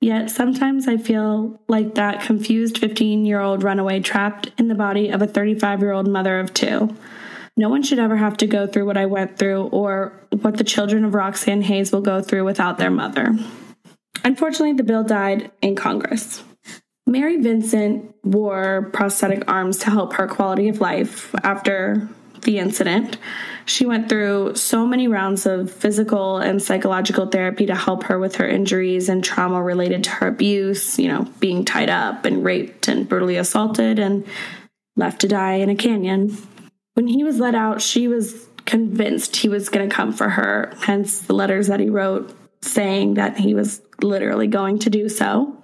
Yet 0.00 0.30
sometimes 0.30 0.88
I 0.88 0.96
feel 0.96 1.60
like 1.68 1.94
that 1.96 2.22
confused 2.22 2.78
15 2.78 3.26
year 3.26 3.40
old 3.40 3.62
runaway 3.62 4.00
trapped 4.00 4.50
in 4.58 4.68
the 4.68 4.74
body 4.74 5.10
of 5.10 5.20
a 5.20 5.26
35 5.26 5.80
year 5.80 5.92
old 5.92 6.08
mother 6.08 6.40
of 6.40 6.54
two. 6.54 6.96
No 7.56 7.68
one 7.68 7.82
should 7.82 7.98
ever 7.98 8.16
have 8.16 8.38
to 8.38 8.46
go 8.46 8.66
through 8.66 8.86
what 8.86 8.96
I 8.96 9.04
went 9.06 9.38
through 9.38 9.64
or 9.64 10.12
what 10.40 10.56
the 10.56 10.64
children 10.64 11.04
of 11.04 11.14
Roxanne 11.14 11.62
Hayes 11.62 11.92
will 11.92 12.00
go 12.00 12.22
through 12.22 12.44
without 12.44 12.78
their 12.78 12.90
mother. 12.90 13.36
Unfortunately, 14.24 14.72
the 14.72 14.82
bill 14.82 15.04
died 15.04 15.50
in 15.60 15.76
Congress. 15.76 16.42
Mary 17.06 17.36
Vincent 17.38 18.14
wore 18.22 18.88
prosthetic 18.92 19.50
arms 19.50 19.78
to 19.78 19.90
help 19.90 20.14
her 20.14 20.28
quality 20.28 20.68
of 20.68 20.80
life 20.80 21.34
after 21.42 22.08
the 22.42 22.58
incident. 22.58 23.18
She 23.70 23.86
went 23.86 24.08
through 24.08 24.56
so 24.56 24.84
many 24.84 25.06
rounds 25.06 25.46
of 25.46 25.70
physical 25.70 26.38
and 26.38 26.60
psychological 26.60 27.26
therapy 27.26 27.66
to 27.66 27.74
help 27.76 28.02
her 28.02 28.18
with 28.18 28.34
her 28.36 28.48
injuries 28.48 29.08
and 29.08 29.22
trauma 29.22 29.62
related 29.62 30.02
to 30.04 30.10
her 30.10 30.26
abuse, 30.26 30.98
you 30.98 31.06
know, 31.06 31.28
being 31.38 31.64
tied 31.64 31.88
up 31.88 32.24
and 32.24 32.44
raped 32.44 32.88
and 32.88 33.08
brutally 33.08 33.36
assaulted 33.36 34.00
and 34.00 34.26
left 34.96 35.20
to 35.20 35.28
die 35.28 35.54
in 35.54 35.70
a 35.70 35.76
canyon. 35.76 36.36
When 36.94 37.06
he 37.06 37.22
was 37.22 37.38
let 37.38 37.54
out, 37.54 37.80
she 37.80 38.08
was 38.08 38.48
convinced 38.66 39.36
he 39.36 39.48
was 39.48 39.68
going 39.68 39.88
to 39.88 39.94
come 39.94 40.12
for 40.12 40.28
her, 40.28 40.72
hence 40.80 41.20
the 41.20 41.34
letters 41.34 41.68
that 41.68 41.78
he 41.78 41.90
wrote 41.90 42.34
saying 42.62 43.14
that 43.14 43.38
he 43.38 43.54
was 43.54 43.82
literally 44.02 44.48
going 44.48 44.80
to 44.80 44.90
do 44.90 45.08
so 45.08 45.59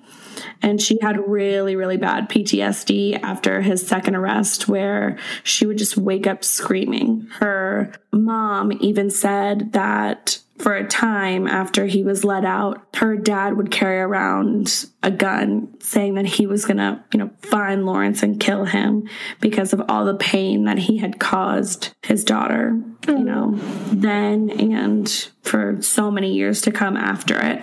and 0.63 0.81
she 0.81 0.99
had 1.01 1.29
really 1.29 1.77
really 1.77 1.97
bad 1.97 2.29
PTSD 2.29 3.21
after 3.23 3.61
his 3.61 3.87
second 3.87 4.15
arrest 4.17 4.69
where 4.69 5.19
she 5.43 5.67
would 5.67 5.79
just 5.79 5.97
wake 5.97 6.27
up 6.27 6.45
screaming. 6.45 7.29
Her 7.39 7.93
mom 8.13 8.73
even 8.81 9.11
said 9.11 9.73
that 9.73 10.41
for 10.59 10.75
a 10.75 10.87
time 10.87 11.47
after 11.47 11.87
he 11.87 12.03
was 12.03 12.25
let 12.25 12.45
out, 12.45 12.83
her 12.97 13.17
dad 13.17 13.57
would 13.57 13.71
carry 13.71 13.99
around 13.99 14.87
a 15.03 15.11
gun 15.11 15.75
saying 15.81 16.15
that 16.15 16.25
he 16.25 16.47
was 16.47 16.65
going 16.65 16.79
to, 16.79 17.03
you 17.13 17.19
know, 17.19 17.31
find 17.43 17.85
Lawrence 17.85 18.23
and 18.23 18.41
kill 18.41 18.65
him 18.65 19.09
because 19.41 19.73
of 19.73 19.83
all 19.89 20.05
the 20.05 20.15
pain 20.15 20.65
that 20.65 20.79
he 20.79 20.99
had 20.99 21.21
caused 21.21 21.95
his 22.03 22.25
daughter, 22.25 22.81
you 23.07 23.17
hmm. 23.17 23.25
know, 23.25 23.55
then 23.93 24.51
and 24.51 25.29
for 25.43 25.81
so 25.83 26.11
many 26.11 26.33
years 26.33 26.63
to 26.63 26.73
come 26.73 26.97
after 26.97 27.39
it. 27.39 27.63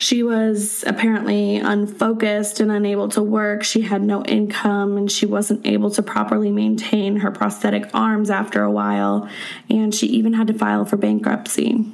She 0.00 0.22
was 0.22 0.84
apparently 0.86 1.56
unfocused 1.56 2.60
and 2.60 2.70
unable 2.70 3.08
to 3.10 3.22
work. 3.22 3.64
She 3.64 3.80
had 3.80 4.00
no 4.00 4.24
income 4.24 4.96
and 4.96 5.10
she 5.10 5.26
wasn't 5.26 5.66
able 5.66 5.90
to 5.90 6.02
properly 6.02 6.52
maintain 6.52 7.16
her 7.16 7.32
prosthetic 7.32 7.90
arms 7.92 8.30
after 8.30 8.62
a 8.62 8.70
while. 8.70 9.28
And 9.68 9.92
she 9.92 10.06
even 10.06 10.34
had 10.34 10.46
to 10.46 10.54
file 10.54 10.84
for 10.84 10.96
bankruptcy. 10.96 11.84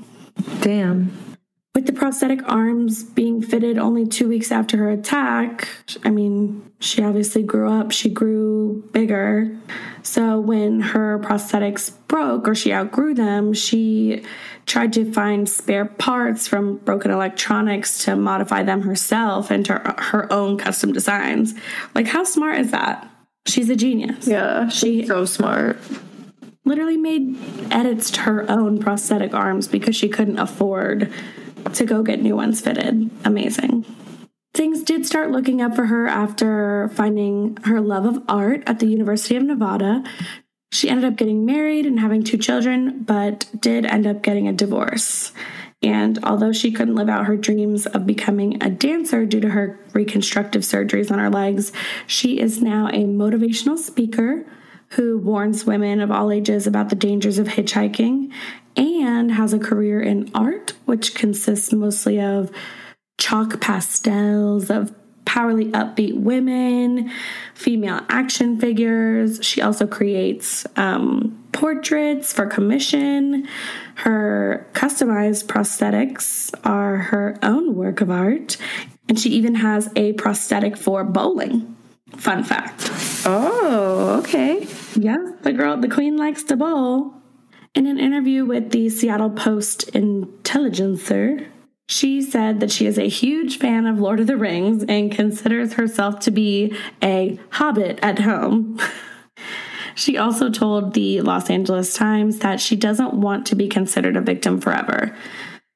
Damn. 0.60 1.23
With 1.74 1.86
the 1.86 1.92
prosthetic 1.92 2.40
arms 2.48 3.02
being 3.02 3.42
fitted 3.42 3.78
only 3.78 4.06
two 4.06 4.28
weeks 4.28 4.52
after 4.52 4.76
her 4.76 4.90
attack, 4.90 5.66
I 6.04 6.10
mean, 6.10 6.70
she 6.78 7.02
obviously 7.02 7.42
grew 7.42 7.68
up, 7.68 7.90
she 7.90 8.08
grew 8.08 8.88
bigger. 8.92 9.58
So 10.04 10.38
when 10.38 10.80
her 10.80 11.18
prosthetics 11.18 11.92
broke 12.06 12.46
or 12.46 12.54
she 12.54 12.72
outgrew 12.72 13.14
them, 13.14 13.52
she 13.52 14.22
tried 14.66 14.92
to 14.92 15.12
find 15.12 15.48
spare 15.48 15.84
parts 15.84 16.46
from 16.46 16.76
broken 16.76 17.10
electronics 17.10 18.04
to 18.04 18.14
modify 18.14 18.62
them 18.62 18.82
herself 18.82 19.50
into 19.50 19.72
her 19.74 20.32
own 20.32 20.56
custom 20.56 20.92
designs. 20.92 21.54
Like, 21.92 22.06
how 22.06 22.22
smart 22.22 22.60
is 22.60 22.70
that? 22.70 23.10
She's 23.46 23.68
a 23.68 23.74
genius. 23.74 24.28
Yeah, 24.28 24.68
she's 24.68 25.08
so 25.08 25.24
smart. 25.24 25.78
Literally 26.64 26.96
made 26.96 27.36
edits 27.72 28.12
to 28.12 28.20
her 28.20 28.48
own 28.48 28.78
prosthetic 28.78 29.34
arms 29.34 29.66
because 29.66 29.96
she 29.96 30.08
couldn't 30.08 30.38
afford 30.38 31.12
to 31.72 31.84
go 31.84 32.02
get 32.02 32.22
new 32.22 32.36
ones 32.36 32.60
fitted. 32.60 33.10
Amazing. 33.24 33.84
Things 34.54 34.82
did 34.84 35.04
start 35.04 35.30
looking 35.30 35.60
up 35.60 35.74
for 35.74 35.86
her 35.86 36.06
after 36.06 36.88
finding 36.94 37.56
her 37.64 37.80
love 37.80 38.04
of 38.04 38.22
art 38.28 38.62
at 38.66 38.78
the 38.78 38.86
University 38.86 39.34
of 39.34 39.42
Nevada. 39.42 40.04
She 40.70 40.88
ended 40.88 41.04
up 41.04 41.16
getting 41.16 41.44
married 41.44 41.86
and 41.86 41.98
having 41.98 42.22
two 42.22 42.38
children, 42.38 43.02
but 43.02 43.48
did 43.58 43.84
end 43.84 44.06
up 44.06 44.22
getting 44.22 44.46
a 44.46 44.52
divorce. 44.52 45.32
And 45.82 46.18
although 46.24 46.52
she 46.52 46.72
couldn't 46.72 46.94
live 46.94 47.08
out 47.08 47.26
her 47.26 47.36
dreams 47.36 47.86
of 47.86 48.06
becoming 48.06 48.62
a 48.62 48.70
dancer 48.70 49.26
due 49.26 49.40
to 49.40 49.50
her 49.50 49.78
reconstructive 49.92 50.62
surgeries 50.62 51.10
on 51.10 51.18
her 51.18 51.30
legs, 51.30 51.72
she 52.06 52.40
is 52.40 52.62
now 52.62 52.88
a 52.88 53.04
motivational 53.04 53.76
speaker 53.76 54.46
who 54.90 55.18
warns 55.18 55.66
women 55.66 56.00
of 56.00 56.10
all 56.10 56.30
ages 56.30 56.66
about 56.66 56.88
the 56.88 56.96
dangers 56.96 57.38
of 57.38 57.48
hitchhiking 57.48 58.32
and 58.76 59.32
has 59.32 59.52
a 59.52 59.58
career 59.58 60.00
in 60.00 60.30
art, 60.34 60.72
which 60.84 61.14
consists 61.14 61.72
mostly 61.72 62.20
of 62.20 62.50
chalk 63.18 63.60
pastels, 63.60 64.70
of 64.70 64.94
powerly 65.24 65.70
upbeat 65.72 66.14
women, 66.20 67.10
female 67.54 68.00
action 68.08 68.58
figures. 68.60 69.40
She 69.42 69.60
also 69.62 69.86
creates 69.86 70.66
um, 70.76 71.44
portraits 71.52 72.32
for 72.32 72.46
commission. 72.46 73.48
Her 73.96 74.66
customized 74.72 75.46
prosthetics 75.46 76.52
are 76.64 76.96
her 76.96 77.38
own 77.42 77.74
work 77.74 78.00
of 78.00 78.10
art. 78.10 78.56
And 79.08 79.18
she 79.18 79.30
even 79.30 79.56
has 79.56 79.90
a 79.96 80.12
prosthetic 80.14 80.76
for 80.76 81.04
bowling. 81.04 81.76
Fun 82.16 82.44
fact. 82.44 82.90
Oh, 83.26 84.20
okay. 84.20 84.66
Yeah, 84.94 85.32
the 85.42 85.52
girl, 85.52 85.76
the 85.76 85.88
queen 85.88 86.16
likes 86.16 86.44
to 86.44 86.56
bowl. 86.56 87.14
In 87.74 87.88
an 87.88 87.98
interview 87.98 88.44
with 88.44 88.70
the 88.70 88.88
Seattle 88.88 89.30
Post 89.30 89.88
Intelligencer, 89.88 91.48
she 91.88 92.22
said 92.22 92.60
that 92.60 92.70
she 92.70 92.86
is 92.86 92.98
a 92.98 93.08
huge 93.08 93.58
fan 93.58 93.86
of 93.86 93.98
Lord 93.98 94.20
of 94.20 94.28
the 94.28 94.36
Rings 94.36 94.84
and 94.88 95.10
considers 95.10 95.72
herself 95.72 96.20
to 96.20 96.30
be 96.30 96.72
a 97.02 97.36
hobbit 97.50 97.98
at 98.00 98.20
home. 98.20 98.78
she 99.96 100.16
also 100.16 100.50
told 100.50 100.94
the 100.94 101.20
Los 101.22 101.50
Angeles 101.50 101.94
Times 101.94 102.38
that 102.38 102.60
she 102.60 102.76
doesn't 102.76 103.12
want 103.12 103.44
to 103.46 103.56
be 103.56 103.66
considered 103.66 104.16
a 104.16 104.20
victim 104.20 104.60
forever. 104.60 105.14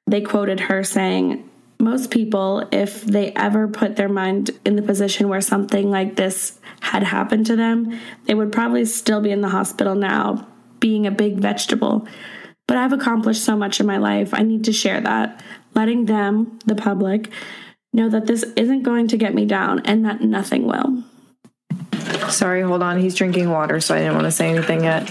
They 0.06 0.20
quoted 0.20 0.60
her 0.60 0.84
saying, 0.84 1.50
Most 1.80 2.12
people, 2.12 2.68
if 2.70 3.02
they 3.02 3.32
ever 3.32 3.66
put 3.66 3.96
their 3.96 4.08
mind 4.08 4.52
in 4.64 4.76
the 4.76 4.82
position 4.82 5.28
where 5.28 5.40
something 5.40 5.90
like 5.90 6.14
this 6.14 6.60
had 6.78 7.02
happened 7.02 7.46
to 7.46 7.56
them, 7.56 7.98
they 8.26 8.34
would 8.34 8.52
probably 8.52 8.84
still 8.84 9.20
be 9.20 9.32
in 9.32 9.40
the 9.40 9.48
hospital 9.48 9.96
now, 9.96 10.46
being 10.80 11.06
a 11.06 11.10
big 11.10 11.36
vegetable. 11.36 12.06
But 12.66 12.76
I've 12.76 12.92
accomplished 12.92 13.44
so 13.44 13.56
much 13.56 13.80
in 13.80 13.86
my 13.86 13.96
life. 13.96 14.34
I 14.34 14.42
need 14.42 14.64
to 14.64 14.72
share 14.72 15.00
that 15.00 15.42
letting 15.74 16.06
them, 16.06 16.58
the 16.66 16.74
public, 16.74 17.30
know 17.92 18.08
that 18.08 18.26
this 18.26 18.44
isn't 18.56 18.82
going 18.82 19.08
to 19.08 19.16
get 19.16 19.34
me 19.34 19.46
down 19.46 19.80
and 19.86 20.04
that 20.04 20.20
nothing 20.20 20.66
will. 20.66 21.04
Sorry, 22.28 22.62
hold 22.62 22.82
on. 22.82 22.98
He's 22.98 23.14
drinking 23.14 23.50
water, 23.50 23.80
so 23.80 23.94
I 23.94 23.98
didn't 23.98 24.14
want 24.14 24.26
to 24.26 24.30
say 24.30 24.50
anything 24.50 24.84
yet. 24.84 25.06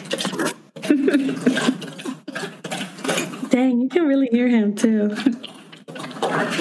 Dang, 3.50 3.82
you 3.82 3.90
can 3.90 4.08
really 4.08 4.28
hear 4.32 4.48
him 4.48 4.76
too. 4.76 5.16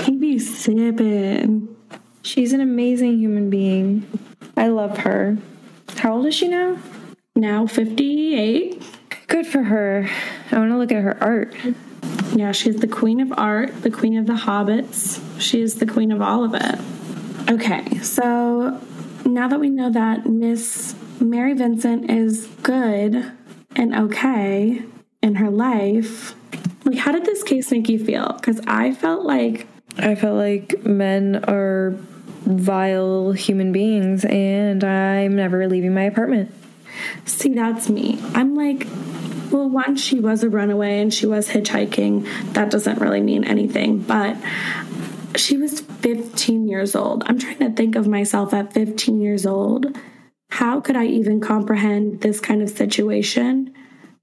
He 0.05 0.17
be 0.17 0.39
sipping. 0.39 1.77
She's 2.23 2.53
an 2.53 2.61
amazing 2.61 3.19
human 3.19 3.51
being. 3.51 4.07
I 4.57 4.69
love 4.69 4.99
her. 4.99 5.37
How 5.97 6.15
old 6.15 6.27
is 6.27 6.35
she 6.35 6.49
now? 6.49 6.79
Now 7.37 7.67
58. 7.67 8.83
Good 9.27 9.47
for 9.47 9.63
her. 9.63 10.09
I 10.51 10.59
want 10.59 10.71
to 10.71 10.79
look 10.79 10.91
at 10.91 11.03
her 11.03 11.23
art. 11.23 11.55
Yeah, 12.35 12.53
she's 12.53 12.77
the 12.77 12.89
queen 12.89 13.21
of 13.21 13.31
art, 13.37 13.83
the 13.83 13.91
queen 13.91 14.17
of 14.17 14.27
the 14.27 14.33
hobbits. 14.33 15.21
She 15.39 15.61
is 15.61 15.75
the 15.75 15.85
queen 15.85 16.13
of 16.13 16.23
all 16.23 16.45
of 16.45 16.55
it. 16.55 17.51
Okay, 17.51 17.99
so 17.99 18.81
now 19.27 19.49
that 19.49 19.61
we 19.61 19.69
know 19.69 19.91
that 19.91 20.25
Miss 20.25 20.95
Mary 21.21 21.53
Vincent 21.53 22.11
is 22.11 22.47
good 22.63 23.31
and 23.77 23.95
okay 23.95 24.83
in 25.23 25.35
her 25.35 25.51
life, 25.51 26.35
like 26.87 26.97
how 26.97 27.13
did 27.13 27.27
this 27.27 27.43
case 27.43 27.71
make 27.71 27.91
you 27.91 28.03
feel? 28.03 28.33
Because 28.33 28.63
I 28.67 28.95
felt 28.95 29.27
like 29.27 29.67
I 29.99 30.15
felt 30.15 30.39
like 30.39 30.87
men 30.87 31.45
are 31.45 31.91
vile 32.47 33.33
human 33.33 33.73
beings 33.73 34.25
and 34.25 34.83
I'm 34.83 35.37
never 35.37 35.69
leaving 35.69 35.93
my 35.93 36.05
apartment. 36.05 36.51
See, 37.25 37.55
that's 37.55 37.89
me. 37.89 38.19
I'm 38.35 38.55
like, 38.55 38.87
well, 39.53 39.69
once 39.69 40.03
she 40.03 40.21
was 40.21 40.43
a 40.43 40.51
runaway 40.51 41.01
and 41.01 41.13
she 41.13 41.27
was 41.27 41.49
hitchhiking. 41.49 42.53
That 42.55 42.71
doesn't 42.71 43.01
really 43.01 43.21
mean 43.21 43.45
anything, 43.45 44.01
but 44.01 44.37
she 45.37 45.57
was 45.57 45.81
15 45.81 46.67
years 46.69 46.95
old. 46.97 47.25
I'm 47.27 47.39
trying 47.39 47.59
to 47.59 47.71
think 47.71 47.95
of 47.97 48.07
myself 48.07 48.53
at 48.55 48.73
15 48.73 49.21
years 49.21 49.47
old 49.47 49.97
how 50.49 50.81
could 50.81 50.97
I 50.97 51.07
even 51.07 51.41
comprehend 51.41 52.21
this 52.21 52.41
kind 52.41 52.63
of 52.63 52.71
situation? 52.71 53.75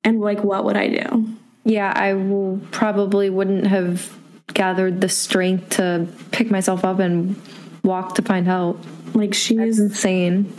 And 0.04 0.20
like, 0.20 0.44
what 0.44 0.66
would 0.66 0.78
I 0.78 0.88
do? 0.88 1.28
Yeah, 1.64 1.94
I 1.96 2.14
will 2.14 2.60
probably 2.72 3.30
wouldn't 3.30 3.68
have 3.68 4.18
gathered 4.48 5.00
the 5.00 5.10
strength 5.10 5.70
to 5.78 6.08
pick 6.32 6.52
myself 6.52 6.84
up 6.84 7.00
and 7.00 7.40
walk 7.84 8.16
to 8.16 8.22
find 8.22 8.46
help. 8.46 8.84
Like, 9.14 9.34
she 9.34 9.56
That's 9.56 9.78
is 9.78 9.80
insane. 9.80 10.52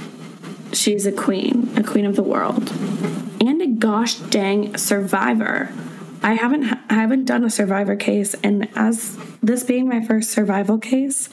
She's 0.75 1.07
a 1.07 1.13
queen, 1.13 1.73
a 1.77 1.83
queen 1.83 2.05
of 2.05 2.17
the 2.17 2.23
world, 2.23 2.71
and 3.41 3.63
a 3.63 3.67
gosh 3.67 4.17
dang 4.17 4.77
survivor. 4.77 5.73
I 6.23 6.35
haven't 6.35 6.65
I 6.65 6.95
haven't 6.95 7.27
done 7.27 7.45
a 7.45 7.51
survivor 7.51 7.97
case, 7.97 8.35
and 8.43 8.69
as 8.77 9.17
this 9.43 9.63
being 9.63 9.89
my 9.89 10.05
first 10.05 10.31
survival 10.31 10.79
case, 10.79 11.29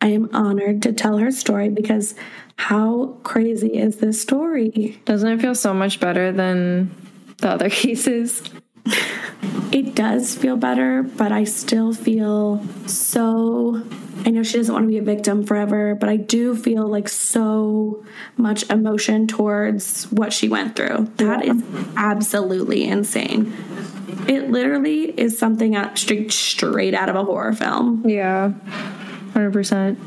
I 0.00 0.08
am 0.08 0.28
honored 0.32 0.82
to 0.82 0.92
tell 0.92 1.18
her 1.18 1.30
story 1.30 1.68
because 1.68 2.14
how 2.56 3.16
crazy 3.22 3.78
is 3.78 3.98
this 3.98 4.20
story? 4.20 5.00
Doesn't 5.04 5.28
it 5.28 5.40
feel 5.40 5.54
so 5.54 5.72
much 5.72 6.00
better 6.00 6.32
than 6.32 6.90
the 7.38 7.48
other 7.48 7.70
cases? 7.70 8.42
It 9.72 9.94
does 9.94 10.34
feel 10.34 10.56
better, 10.56 11.02
but 11.02 11.32
I 11.32 11.44
still 11.44 11.92
feel 11.92 12.64
so. 12.86 13.82
I 14.26 14.30
know 14.30 14.42
she 14.42 14.58
doesn't 14.58 14.72
want 14.72 14.84
to 14.84 14.88
be 14.88 14.98
a 14.98 15.02
victim 15.02 15.44
forever, 15.44 15.94
but 15.94 16.08
I 16.08 16.16
do 16.16 16.54
feel 16.54 16.86
like 16.86 17.08
so 17.08 18.04
much 18.36 18.68
emotion 18.68 19.26
towards 19.26 20.04
what 20.10 20.32
she 20.32 20.48
went 20.48 20.76
through. 20.76 21.10
That 21.16 21.44
is 21.44 21.62
absolutely 21.96 22.84
insane. 22.84 23.54
It 24.28 24.50
literally 24.50 25.04
is 25.04 25.38
something 25.38 25.74
out 25.74 25.96
straight, 25.96 26.32
straight 26.32 26.92
out 26.94 27.08
of 27.08 27.16
a 27.16 27.24
horror 27.24 27.52
film. 27.52 28.06
Yeah, 28.06 28.52
hundred 29.32 29.52
percent. 29.52 29.98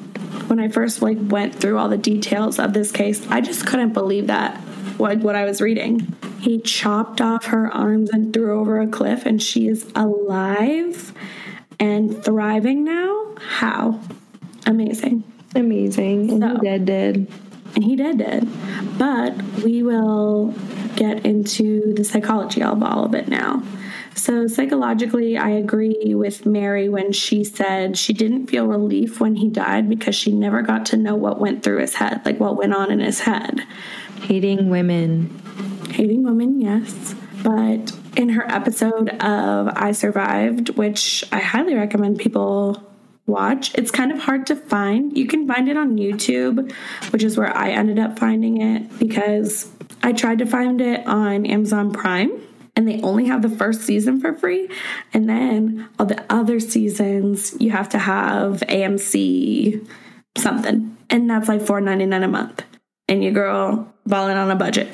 When 0.49 0.59
I 0.59 0.67
first 0.67 1.01
like 1.01 1.17
went 1.19 1.55
through 1.55 1.77
all 1.77 1.89
the 1.89 1.97
details 1.97 2.59
of 2.59 2.73
this 2.73 2.91
case, 2.91 3.25
I 3.29 3.41
just 3.41 3.65
couldn't 3.65 3.93
believe 3.93 4.27
that 4.27 4.61
what 4.97 5.19
what 5.19 5.35
I 5.35 5.45
was 5.45 5.61
reading. 5.61 6.15
He 6.39 6.59
chopped 6.59 7.21
off 7.21 7.45
her 7.45 7.73
arms 7.73 8.09
and 8.09 8.33
threw 8.33 8.59
over 8.59 8.81
a 8.81 8.87
cliff, 8.87 9.25
and 9.25 9.41
she 9.41 9.67
is 9.67 9.89
alive 9.95 11.13
and 11.79 12.23
thriving 12.23 12.83
now. 12.83 13.35
How 13.39 13.99
amazing! 14.65 15.23
Amazing. 15.55 16.31
And 16.31 16.41
So- 16.43 16.49
he 16.55 16.59
dead 16.61 16.85
did. 16.85 17.27
And 17.75 17.83
he 17.83 17.95
did 17.95 18.21
it. 18.21 18.43
But 18.99 19.35
we 19.63 19.81
will 19.81 20.53
get 20.95 21.25
into 21.25 21.93
the 21.95 22.03
psychology 22.03 22.61
of 22.61 22.83
all 22.83 23.03
of 23.03 23.15
it 23.15 23.27
now. 23.27 23.63
So, 24.15 24.45
psychologically, 24.45 25.37
I 25.37 25.49
agree 25.49 26.13
with 26.13 26.45
Mary 26.45 26.87
when 26.87 27.11
she 27.13 27.43
said 27.43 27.97
she 27.97 28.13
didn't 28.13 28.45
feel 28.47 28.67
relief 28.67 29.19
when 29.19 29.35
he 29.35 29.49
died 29.49 29.89
because 29.89 30.13
she 30.13 30.31
never 30.31 30.61
got 30.61 30.85
to 30.87 30.97
know 30.97 31.15
what 31.15 31.39
went 31.39 31.63
through 31.63 31.79
his 31.79 31.95
head, 31.95 32.21
like 32.23 32.39
what 32.39 32.55
went 32.55 32.75
on 32.75 32.91
in 32.91 32.99
his 32.99 33.21
head. 33.21 33.61
Hating 34.23 34.69
women. 34.69 35.29
Hating 35.89 36.23
women, 36.23 36.61
yes. 36.61 37.13
But 37.43 37.91
in 38.15 38.29
her 38.29 38.49
episode 38.49 39.09
of 39.09 39.67
I 39.75 39.91
Survived, 39.91 40.69
which 40.71 41.25
I 41.31 41.39
highly 41.39 41.75
recommend 41.75 42.19
people 42.19 42.81
watch, 43.25 43.73
it's 43.75 43.91
kind 43.91 44.11
of 44.11 44.19
hard 44.19 44.47
to 44.47 44.55
find. 44.55 45.17
You 45.17 45.27
can 45.27 45.47
find 45.47 45.67
it 45.67 45.77
on 45.77 45.97
YouTube, 45.97 46.73
which 47.11 47.23
is 47.23 47.37
where 47.37 47.55
I 47.55 47.71
ended 47.71 47.99
up 47.99 48.17
finding 48.17 48.61
it 48.61 48.97
because 48.97 49.69
I 50.01 50.13
tried 50.13 50.39
to 50.39 50.45
find 50.45 50.79
it 50.79 51.05
on 51.05 51.45
Amazon 51.45 51.91
Prime 51.91 52.31
and 52.75 52.87
they 52.87 53.01
only 53.01 53.25
have 53.25 53.41
the 53.41 53.49
first 53.49 53.81
season 53.81 54.19
for 54.19 54.33
free. 54.33 54.69
And 55.13 55.29
then 55.29 55.89
all 55.99 56.05
the 56.05 56.23
other 56.29 56.59
seasons, 56.59 57.55
you 57.59 57.71
have 57.71 57.89
to 57.89 57.99
have 57.99 58.61
AMC 58.61 59.87
something. 60.37 60.97
And 61.09 61.29
that's 61.29 61.47
like 61.47 61.61
$4.99 61.61 62.23
a 62.23 62.27
month. 62.27 62.63
And 63.13 63.23
your 63.23 63.31
girl 63.31 63.93
balling 64.07 64.37
on 64.37 64.49
a 64.49 64.55
budget. 64.55 64.87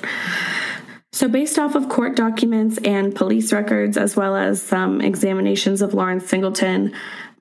So, 1.13 1.29
based 1.29 1.57
off 1.57 1.75
of 1.75 1.87
court 1.87 2.17
documents 2.17 2.77
and 2.79 3.15
police 3.15 3.53
records, 3.53 3.95
as 3.95 4.17
well 4.17 4.35
as 4.35 4.61
some 4.61 4.99
examinations 4.99 5.81
of 5.81 5.93
Lawrence 5.93 6.27
Singleton, 6.27 6.93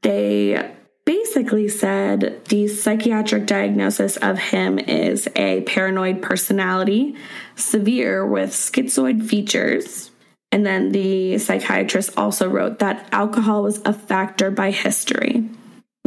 they 0.02 0.72
basically 1.04 1.68
said 1.68 2.44
the 2.44 2.68
psychiatric 2.68 3.46
diagnosis 3.46 4.18
of 4.18 4.38
him 4.38 4.78
is 4.78 5.28
a 5.34 5.62
paranoid 5.62 6.22
personality, 6.22 7.16
severe 7.56 8.24
with 8.24 8.50
schizoid 8.50 9.28
features. 9.28 10.12
And 10.52 10.64
then 10.64 10.92
the 10.92 11.38
psychiatrist 11.38 12.10
also 12.16 12.48
wrote 12.48 12.78
that 12.78 13.08
alcohol 13.10 13.64
was 13.64 13.82
a 13.84 13.92
factor 13.92 14.52
by 14.52 14.70
history. 14.70 15.48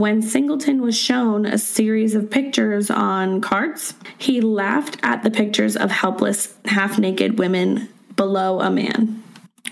When 0.02 0.24
Singleton 0.24 0.82
was 0.82 0.98
shown 0.98 1.46
a 1.46 1.60
series 1.60 2.16
of 2.16 2.32
pictures 2.32 2.90
on 2.90 3.40
cards, 3.40 3.94
he 4.18 4.42
laughed 4.42 4.98
at 5.04 5.22
the 5.22 5.30
pictures 5.30 5.78
of 5.78 5.92
helpless, 5.92 6.56
half 6.66 6.98
naked 6.98 7.38
women 7.38 7.88
below 8.16 8.62
a 8.62 8.72
man. 8.72 9.22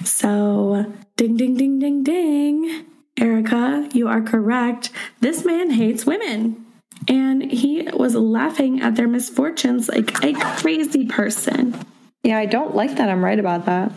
So, 0.04 0.86
ding, 1.16 1.36
ding, 1.36 1.58
ding, 1.58 1.80
ding, 1.80 2.04
ding. 2.04 2.86
Erica, 3.18 3.90
you 3.92 4.08
are 4.08 4.22
correct. 4.22 4.92
This 5.20 5.44
man 5.46 5.72
hates 5.72 6.06
women. 6.06 6.64
And 7.08 7.52
he 7.52 7.90
was 7.92 8.14
laughing 8.14 8.82
at 8.82 8.98
their 8.98 9.08
misfortunes 9.08 9.90
like 9.90 10.24
a 10.24 10.36
crazy 10.58 11.08
person. 11.08 11.76
Yeah, 12.22 12.38
I 12.38 12.46
don't 12.46 12.76
like 12.76 12.98
that 12.98 13.10
I'm 13.10 13.26
right 13.26 13.40
about 13.40 13.66
that. 13.66 13.92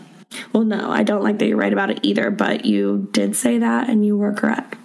Well, 0.51 0.63
no, 0.63 0.89
I 0.89 1.03
don't 1.03 1.23
like 1.23 1.37
that 1.37 1.45
you're 1.45 1.57
right 1.57 1.71
about 1.71 1.91
it 1.91 1.99
either, 2.01 2.31
but 2.31 2.65
you 2.65 3.07
did 3.11 3.35
say 3.35 3.59
that 3.59 3.87
and 3.87 4.03
you 4.03 4.17
were 4.17 4.33
correct. 4.33 4.82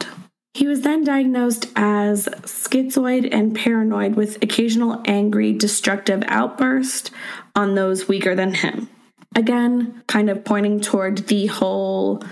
He 0.58 0.66
was 0.66 0.80
then 0.80 1.04
diagnosed 1.04 1.70
as 1.76 2.26
schizoid 2.42 3.28
and 3.30 3.54
paranoid 3.54 4.16
with 4.16 4.42
occasional 4.42 5.00
angry, 5.04 5.52
destructive 5.52 6.24
outbursts 6.26 7.12
on 7.54 7.76
those 7.76 8.08
weaker 8.08 8.34
than 8.34 8.54
him. 8.54 8.88
Again, 9.36 10.02
kind 10.08 10.28
of 10.28 10.44
pointing 10.44 10.80
toward 10.80 11.28
the 11.28 11.46
whole 11.46 12.24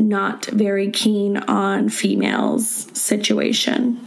not 0.00 0.46
very 0.46 0.90
keen 0.90 1.36
on 1.36 1.88
females 1.88 2.88
situation. 2.98 4.04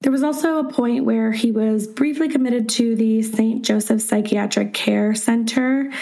There 0.00 0.10
was 0.10 0.24
also 0.24 0.58
a 0.58 0.72
point 0.72 1.04
where 1.04 1.30
he 1.30 1.52
was 1.52 1.86
briefly 1.86 2.28
committed 2.28 2.68
to 2.70 2.96
the 2.96 3.22
St. 3.22 3.64
Joseph 3.64 4.02
Psychiatric 4.02 4.74
Care 4.74 5.14
Center 5.14 5.92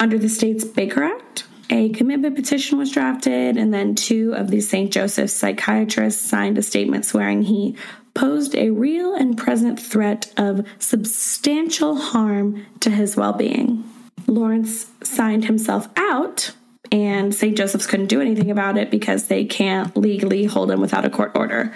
under 0.00 0.18
the 0.18 0.30
state's 0.30 0.64
Baker 0.64 1.04
Act. 1.04 1.44
A 1.72 1.90
commitment 1.90 2.34
petition 2.34 2.78
was 2.78 2.90
drafted, 2.90 3.56
and 3.56 3.72
then 3.72 3.94
two 3.94 4.34
of 4.34 4.50
the 4.50 4.60
St. 4.60 4.92
Joseph 4.92 5.30
psychiatrists 5.30 6.28
signed 6.28 6.58
a 6.58 6.62
statement 6.62 7.04
swearing 7.04 7.42
he 7.42 7.76
posed 8.12 8.56
a 8.56 8.70
real 8.70 9.14
and 9.14 9.38
present 9.38 9.78
threat 9.78 10.32
of 10.36 10.66
substantial 10.80 11.94
harm 11.96 12.66
to 12.80 12.90
his 12.90 13.16
well 13.16 13.32
being. 13.32 13.84
Lawrence 14.26 14.86
signed 15.04 15.44
himself 15.44 15.88
out, 15.96 16.52
and 16.90 17.32
St. 17.32 17.56
Joseph's 17.56 17.86
couldn't 17.86 18.06
do 18.06 18.20
anything 18.20 18.50
about 18.50 18.76
it 18.76 18.90
because 18.90 19.26
they 19.26 19.44
can't 19.44 19.96
legally 19.96 20.44
hold 20.46 20.72
him 20.72 20.80
without 20.80 21.04
a 21.04 21.10
court 21.10 21.32
order. 21.36 21.72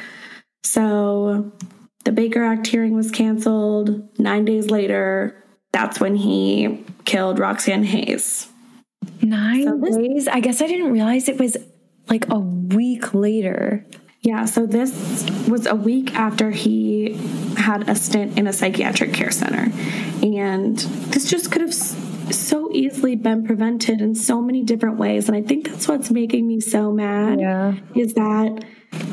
So 0.65 1.53
the 2.05 2.11
Baker 2.11 2.43
Act 2.43 2.67
hearing 2.67 2.95
was 2.95 3.13
canceled. 3.13 4.19
Nine 4.19 4.45
days 4.45 4.71
later, 4.71 5.45
that's 5.73 6.01
when 6.01 6.17
he 6.17 6.85
killed 7.05 7.39
Roxanne 7.39 7.85
Hayes. 7.85 8.49
Nine 9.25 9.65
So 9.65 9.79
this- 9.79 9.97
days? 9.97 10.29
I 10.29 10.41
guess 10.41 10.61
I 10.63 10.67
didn't 10.67 10.93
realize 10.93 11.29
it 11.29 11.39
was 11.39 11.57
like 12.09 12.29
a 12.31 12.39
week 12.39 13.15
later. 13.15 13.87
Yeah, 14.23 14.47
so 14.47 14.65
this 14.67 15.27
was 15.49 15.67
a 15.67 15.75
week 15.75 16.15
after 16.15 16.51
he 16.51 17.13
had 17.57 17.89
a 17.89 17.95
stint 17.95 18.39
in 18.39 18.47
a 18.47 18.53
psychiatric 18.53 19.13
care 19.13 19.31
center. 19.31 19.71
And 20.23 20.79
this 21.11 21.29
just 21.29 21.51
could 21.53 21.61
have 21.61 21.75
so 21.75 22.71
easily 22.73 23.17
been 23.17 23.45
prevented 23.45 24.01
in 24.01 24.15
so 24.15 24.41
many 24.41 24.63
different 24.63 24.97
ways. 24.99 25.29
And 25.29 25.37
I 25.37 25.43
think 25.43 25.69
that's 25.69 25.87
what's 25.87 26.11
making 26.11 26.47
me 26.47 26.61
so 26.61 26.91
mad 26.91 27.39
Yeah. 27.41 27.75
is 27.95 28.15
that 28.15 28.65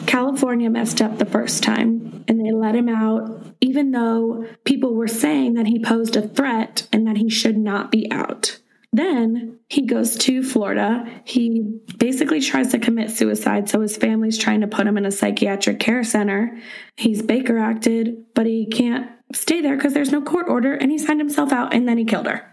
California 0.05 0.69
messed 0.69 1.01
up 1.01 1.17
the 1.17 1.25
first 1.25 1.61
time 1.61 2.23
and 2.29 2.39
they 2.39 2.51
let 2.53 2.73
him 2.75 2.87
out, 2.87 3.43
even 3.59 3.91
though 3.91 4.45
people 4.63 4.95
were 4.95 5.07
saying 5.09 5.55
that 5.55 5.67
he 5.67 5.79
posed 5.79 6.15
a 6.15 6.21
threat 6.21 6.87
and 6.93 7.05
that 7.07 7.17
he 7.17 7.29
should 7.29 7.57
not 7.57 7.91
be 7.91 8.09
out. 8.11 8.59
Then 8.93 9.59
he 9.69 9.85
goes 9.85 10.17
to 10.17 10.43
Florida. 10.43 11.05
He 11.23 11.79
basically 11.97 12.41
tries 12.41 12.71
to 12.71 12.79
commit 12.79 13.09
suicide, 13.09 13.69
so 13.69 13.79
his 13.79 13.95
family's 13.95 14.37
trying 14.37 14.61
to 14.61 14.67
put 14.67 14.85
him 14.85 14.97
in 14.97 15.05
a 15.05 15.11
psychiatric 15.11 15.79
care 15.79 16.03
center. 16.03 16.57
He's 16.97 17.21
Baker 17.21 17.57
acted, 17.57 18.25
but 18.35 18.45
he 18.45 18.67
can't 18.67 19.09
stay 19.33 19.61
there 19.61 19.77
because 19.77 19.93
there's 19.93 20.11
no 20.11 20.21
court 20.21 20.47
order, 20.49 20.73
and 20.73 20.91
he 20.91 20.97
signed 20.97 21.21
himself 21.21 21.53
out 21.53 21.73
and 21.73 21.87
then 21.87 21.97
he 21.97 22.03
killed 22.03 22.27
her. 22.27 22.45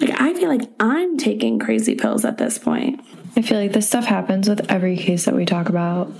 Like, 0.00 0.18
I 0.18 0.32
feel 0.32 0.48
like 0.48 0.68
I'm 0.80 1.18
taking 1.18 1.58
crazy 1.58 1.94
pills 1.94 2.24
at 2.24 2.38
this 2.38 2.58
point. 2.58 3.00
I 3.36 3.42
feel 3.42 3.60
like 3.60 3.72
this 3.72 3.86
stuff 3.86 4.06
happens 4.06 4.48
with 4.48 4.70
every 4.70 4.96
case 4.96 5.26
that 5.26 5.34
we 5.34 5.44
talk 5.44 5.68
about. 5.68 6.10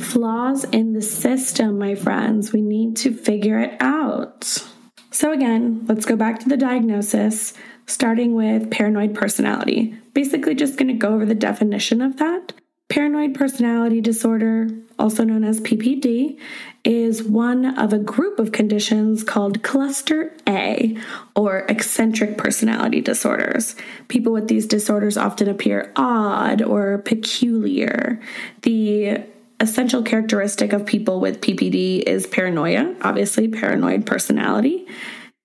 flaws 0.00 0.64
in 0.64 0.92
the 0.92 1.02
system, 1.02 1.78
my 1.78 1.94
friends. 1.94 2.52
We 2.52 2.62
need 2.62 2.96
to 2.98 3.12
figure 3.12 3.58
it 3.58 3.76
out. 3.80 4.66
So, 5.10 5.32
again, 5.32 5.84
let's 5.88 6.06
go 6.06 6.16
back 6.16 6.38
to 6.40 6.48
the 6.48 6.56
diagnosis, 6.56 7.52
starting 7.86 8.34
with 8.34 8.70
paranoid 8.70 9.14
personality. 9.14 9.94
Basically, 10.14 10.54
just 10.54 10.76
going 10.76 10.88
to 10.88 10.94
go 10.94 11.14
over 11.14 11.26
the 11.26 11.34
definition 11.34 12.00
of 12.00 12.16
that. 12.18 12.52
Paranoid 12.88 13.34
personality 13.34 14.00
disorder, 14.00 14.68
also 14.98 15.22
known 15.22 15.44
as 15.44 15.60
PPD, 15.60 16.38
is 16.84 17.22
one 17.22 17.78
of 17.78 17.92
a 17.92 17.98
group 17.98 18.38
of 18.38 18.52
conditions 18.52 19.22
called 19.22 19.62
cluster 19.62 20.32
A 20.48 20.96
or 21.36 21.66
eccentric 21.68 22.36
personality 22.36 23.00
disorders. 23.00 23.76
People 24.08 24.32
with 24.32 24.48
these 24.48 24.66
disorders 24.66 25.16
often 25.16 25.48
appear 25.48 25.92
odd 25.94 26.62
or 26.62 26.98
peculiar. 26.98 28.20
The 28.62 29.24
essential 29.60 30.02
characteristic 30.02 30.72
of 30.72 30.86
people 30.86 31.20
with 31.20 31.40
PPD 31.40 32.02
is 32.02 32.26
paranoia, 32.26 32.96
obviously, 33.02 33.48
paranoid 33.48 34.06
personality, 34.06 34.86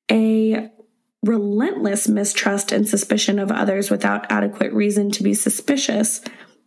a 0.10 0.70
relentless 1.24 2.08
mistrust 2.08 2.72
and 2.72 2.88
suspicion 2.88 3.40
of 3.40 3.52
others 3.52 3.92
without 3.92 4.32
adequate 4.32 4.72
reason 4.74 5.12
to 5.12 5.24
be 5.24 5.34
suspicious. 5.34 6.22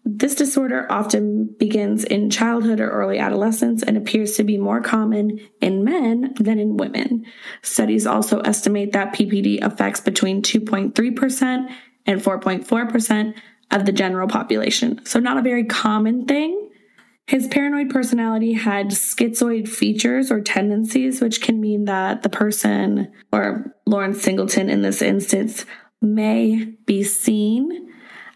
This 0.05 0.35
disorder 0.35 0.87
often 0.91 1.55
begins 1.59 2.05
in 2.05 2.31
childhood 2.31 2.81
or 2.81 2.91
early 2.91 3.19
adolescence 3.19 3.83
and 3.83 3.97
appears 3.97 4.37
to 4.37 4.45
be 4.45 4.59
more 4.59 4.81
common 4.81 5.39
in 5.61 5.85
men 5.85 6.35
than 6.39 6.59
in 6.59 6.77
women. 6.77 7.25
Studies 7.63 8.07
also 8.07 8.41
estimate 8.41 8.93
that 8.93 9.15
PPD 9.15 9.63
affects 9.63 10.01
between 10.01 10.43
2.3% 10.43 11.71
and 12.07 12.21
4.4% 12.21 13.35
of 13.71 13.85
the 13.85 13.93
general 13.93 14.29
population. 14.29 15.05
So, 15.05 15.21
not 15.21 15.37
a 15.37 15.43
very 15.43 15.65
common 15.65 16.25
thing, 16.25 16.68
his 17.29 17.47
paranoid 17.47 17.91
personality 17.91 18.55
had 18.55 18.87
schizoid 18.87 19.69
features 19.69 20.31
or 20.31 20.41
tendencies, 20.41 21.21
which 21.21 21.43
can 21.43 21.61
mean 21.61 21.85
that 21.85 22.23
the 22.23 22.31
person, 22.31 23.13
or 23.31 23.77
Lawrence 23.85 24.23
Singleton 24.23 24.71
in 24.71 24.81
this 24.81 25.03
instance, 25.03 25.67
may 26.01 26.73
be 26.87 27.05
seen 27.05 27.93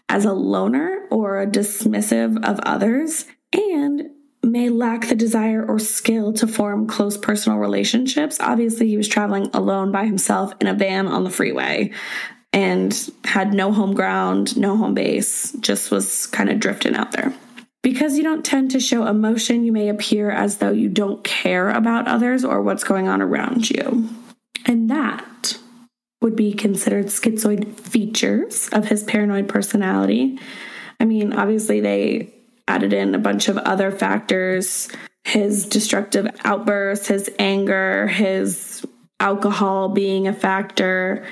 as 0.09 0.25
a 0.25 0.33
loner 0.33 1.07
or 1.09 1.43
dismissive 1.47 2.45
of 2.45 2.59
others 2.59 3.25
and 3.51 4.11
may 4.43 4.69
lack 4.69 5.07
the 5.07 5.15
desire 5.15 5.65
or 5.65 5.79
skill 5.79 6.31
to 6.33 6.45
form 6.45 6.85
close 6.85 7.17
personal 7.17 7.57
relationships. 7.57 8.37
Obviously, 8.39 8.87
he 8.89 8.97
was 8.97 9.07
traveling 9.07 9.49
alone 9.55 9.91
by 9.91 10.05
himself 10.05 10.53
in 10.61 10.67
a 10.67 10.73
van 10.75 11.07
on 11.07 11.23
the 11.23 11.31
freeway 11.31 11.91
and 12.51 13.09
had 13.23 13.55
no 13.55 13.71
home 13.71 13.95
ground, 13.95 14.55
no 14.55 14.77
home 14.77 14.93
base, 14.93 15.51
just 15.61 15.89
was 15.89 16.27
kind 16.27 16.51
of 16.51 16.59
drifting 16.59 16.93
out 16.93 17.11
there. 17.11 17.33
Because 17.83 18.17
you 18.17 18.23
don't 18.23 18.43
tend 18.45 18.71
to 18.71 18.79
show 18.79 19.05
emotion, 19.05 19.65
you 19.65 19.71
may 19.71 19.89
appear 19.89 20.31
as 20.31 20.57
though 20.57 20.71
you 20.71 20.89
don't 20.89 21.23
care 21.23 21.69
about 21.69 22.07
others 22.07 22.43
or 22.43 22.61
what's 22.61 22.83
going 22.83 23.07
on 23.07 23.21
around 23.21 23.69
you. 23.69 24.09
And 24.65 24.89
that 24.89 25.57
would 26.21 26.35
be 26.35 26.53
considered 26.53 27.07
schizoid 27.07 27.77
features 27.77 28.69
of 28.69 28.85
his 28.85 29.03
paranoid 29.03 29.49
personality. 29.49 30.39
I 30.99 31.05
mean, 31.05 31.33
obviously, 31.33 31.81
they 31.81 32.33
added 32.67 32.93
in 32.93 33.13
a 33.13 33.19
bunch 33.19 33.49
of 33.49 33.57
other 33.57 33.91
factors 33.91 34.89
his 35.25 35.65
destructive 35.65 36.27
outbursts, 36.43 37.07
his 37.07 37.29
anger, 37.39 38.07
his 38.07 38.85
alcohol 39.19 39.89
being 39.89 40.27
a 40.27 40.33
factor, 40.33 41.25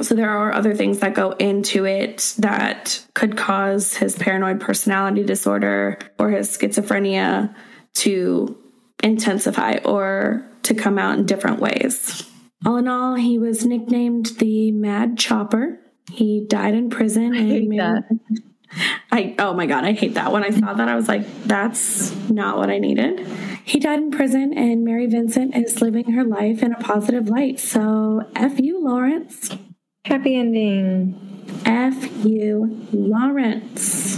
so 0.00 0.14
there 0.14 0.30
are 0.30 0.52
other 0.52 0.74
things 0.74 1.00
that 1.00 1.14
go 1.14 1.32
into 1.32 1.84
it 1.84 2.34
that 2.38 3.04
could 3.14 3.36
cause 3.36 3.94
his 3.94 4.16
paranoid 4.16 4.60
personality 4.60 5.22
disorder 5.22 5.98
or 6.18 6.30
his 6.30 6.56
schizophrenia 6.56 7.54
to 7.94 8.56
intensify 9.02 9.76
or 9.84 10.48
to 10.62 10.74
come 10.74 10.98
out 10.98 11.18
in 11.18 11.26
different 11.26 11.60
ways. 11.60 12.28
All 12.64 12.76
in 12.76 12.88
all, 12.88 13.16
he 13.16 13.38
was 13.38 13.66
nicknamed 13.66 14.26
the 14.38 14.70
Mad 14.72 15.18
Chopper. 15.18 15.80
He 16.10 16.46
died 16.48 16.74
in 16.74 16.90
prison. 16.90 17.34
I 17.34 17.42
hate 17.42 17.68
and 17.68 17.78
that. 17.78 18.04
I 19.10 19.34
oh 19.38 19.52
my 19.52 19.66
god, 19.66 19.84
I 19.84 19.92
hate 19.92 20.14
that. 20.14 20.32
When 20.32 20.44
I 20.44 20.50
saw 20.50 20.72
that, 20.72 20.88
I 20.88 20.94
was 20.94 21.08
like, 21.08 21.26
that's 21.44 22.14
not 22.30 22.56
what 22.56 22.70
I 22.70 22.78
needed. 22.78 23.26
He 23.64 23.78
died 23.78 23.98
in 23.98 24.10
prison, 24.10 24.54
and 24.56 24.84
Mary 24.84 25.06
Vincent 25.06 25.54
is 25.56 25.80
living 25.80 26.12
her 26.12 26.24
life 26.24 26.62
in 26.62 26.72
a 26.72 26.78
positive 26.78 27.28
light. 27.28 27.60
So, 27.60 28.22
F 28.34 28.58
you, 28.58 28.82
Lawrence. 28.82 29.50
Happy 30.04 30.34
ending. 30.34 31.14
F. 31.64 32.24
U. 32.24 32.86
Lawrence. 32.92 34.16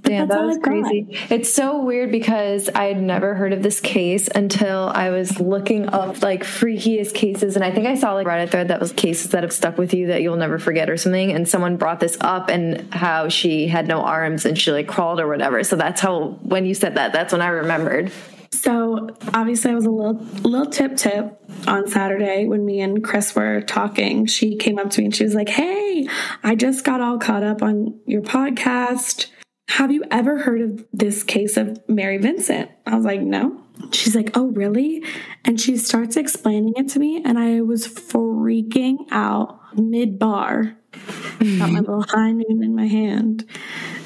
Damn, 0.00 0.26
that 0.28 0.42
was 0.42 0.56
I've 0.56 0.62
got. 0.62 0.70
crazy. 0.70 1.06
It's 1.28 1.52
so 1.52 1.82
weird 1.82 2.10
because 2.10 2.70
I 2.70 2.84
had 2.84 3.02
never 3.02 3.34
heard 3.34 3.52
of 3.52 3.62
this 3.62 3.78
case 3.78 4.28
until 4.34 4.88
I 4.88 5.10
was 5.10 5.38
looking 5.38 5.86
up 5.90 6.22
like 6.22 6.44
freakiest 6.44 7.12
cases. 7.12 7.56
And 7.56 7.64
I 7.64 7.70
think 7.70 7.86
I 7.86 7.94
saw 7.94 8.14
like 8.14 8.26
Reddit 8.26 8.50
thread 8.50 8.68
that 8.68 8.80
was 8.80 8.92
cases 8.92 9.32
that 9.32 9.42
have 9.42 9.52
stuck 9.52 9.76
with 9.76 9.92
you 9.92 10.06
that 10.06 10.22
you'll 10.22 10.36
never 10.36 10.58
forget 10.58 10.88
or 10.88 10.96
something. 10.96 11.30
And 11.30 11.46
someone 11.46 11.76
brought 11.76 12.00
this 12.00 12.16
up 12.22 12.48
and 12.48 12.92
how 12.94 13.28
she 13.28 13.68
had 13.68 13.86
no 13.86 14.00
arms 14.00 14.46
and 14.46 14.56
she 14.56 14.72
like 14.72 14.88
crawled 14.88 15.20
or 15.20 15.28
whatever. 15.28 15.62
So 15.62 15.76
that's 15.76 16.00
how, 16.00 16.38
when 16.40 16.64
you 16.64 16.72
said 16.74 16.94
that, 16.94 17.12
that's 17.12 17.32
when 17.32 17.42
I 17.42 17.48
remembered. 17.48 18.10
So 18.50 19.08
obviously, 19.34 19.70
I 19.70 19.74
was 19.74 19.86
a 19.86 19.90
little 19.90 20.14
little 20.42 20.66
tip 20.66 20.96
tip 20.96 21.40
on 21.66 21.86
Saturday 21.86 22.46
when 22.46 22.64
me 22.64 22.80
and 22.80 23.04
Chris 23.04 23.34
were 23.34 23.60
talking. 23.62 24.26
She 24.26 24.56
came 24.56 24.78
up 24.78 24.90
to 24.90 25.00
me 25.00 25.06
and 25.06 25.14
she 25.14 25.24
was 25.24 25.34
like, 25.34 25.48
"Hey, 25.48 26.08
I 26.42 26.54
just 26.54 26.84
got 26.84 27.00
all 27.00 27.18
caught 27.18 27.42
up 27.42 27.62
on 27.62 28.00
your 28.06 28.22
podcast. 28.22 29.26
Have 29.68 29.92
you 29.92 30.02
ever 30.10 30.38
heard 30.38 30.60
of 30.60 30.86
this 30.92 31.22
case 31.22 31.56
of 31.56 31.78
Mary 31.88 32.18
Vincent?" 32.18 32.70
I 32.86 32.96
was 32.96 33.04
like, 33.04 33.20
"No." 33.20 33.62
She's 33.92 34.16
like, 34.16 34.36
"Oh, 34.36 34.46
really?" 34.46 35.04
And 35.44 35.60
she 35.60 35.76
starts 35.76 36.16
explaining 36.16 36.74
it 36.76 36.88
to 36.90 36.98
me, 36.98 37.22
and 37.24 37.38
I 37.38 37.60
was 37.60 37.86
freaking 37.86 39.06
out 39.10 39.78
mid 39.78 40.18
bar. 40.18 40.76
Got 41.38 41.70
my 41.70 41.80
little 41.80 42.02
high 42.02 42.32
noon 42.32 42.62
in 42.62 42.74
my 42.74 42.86
hand. 42.86 43.44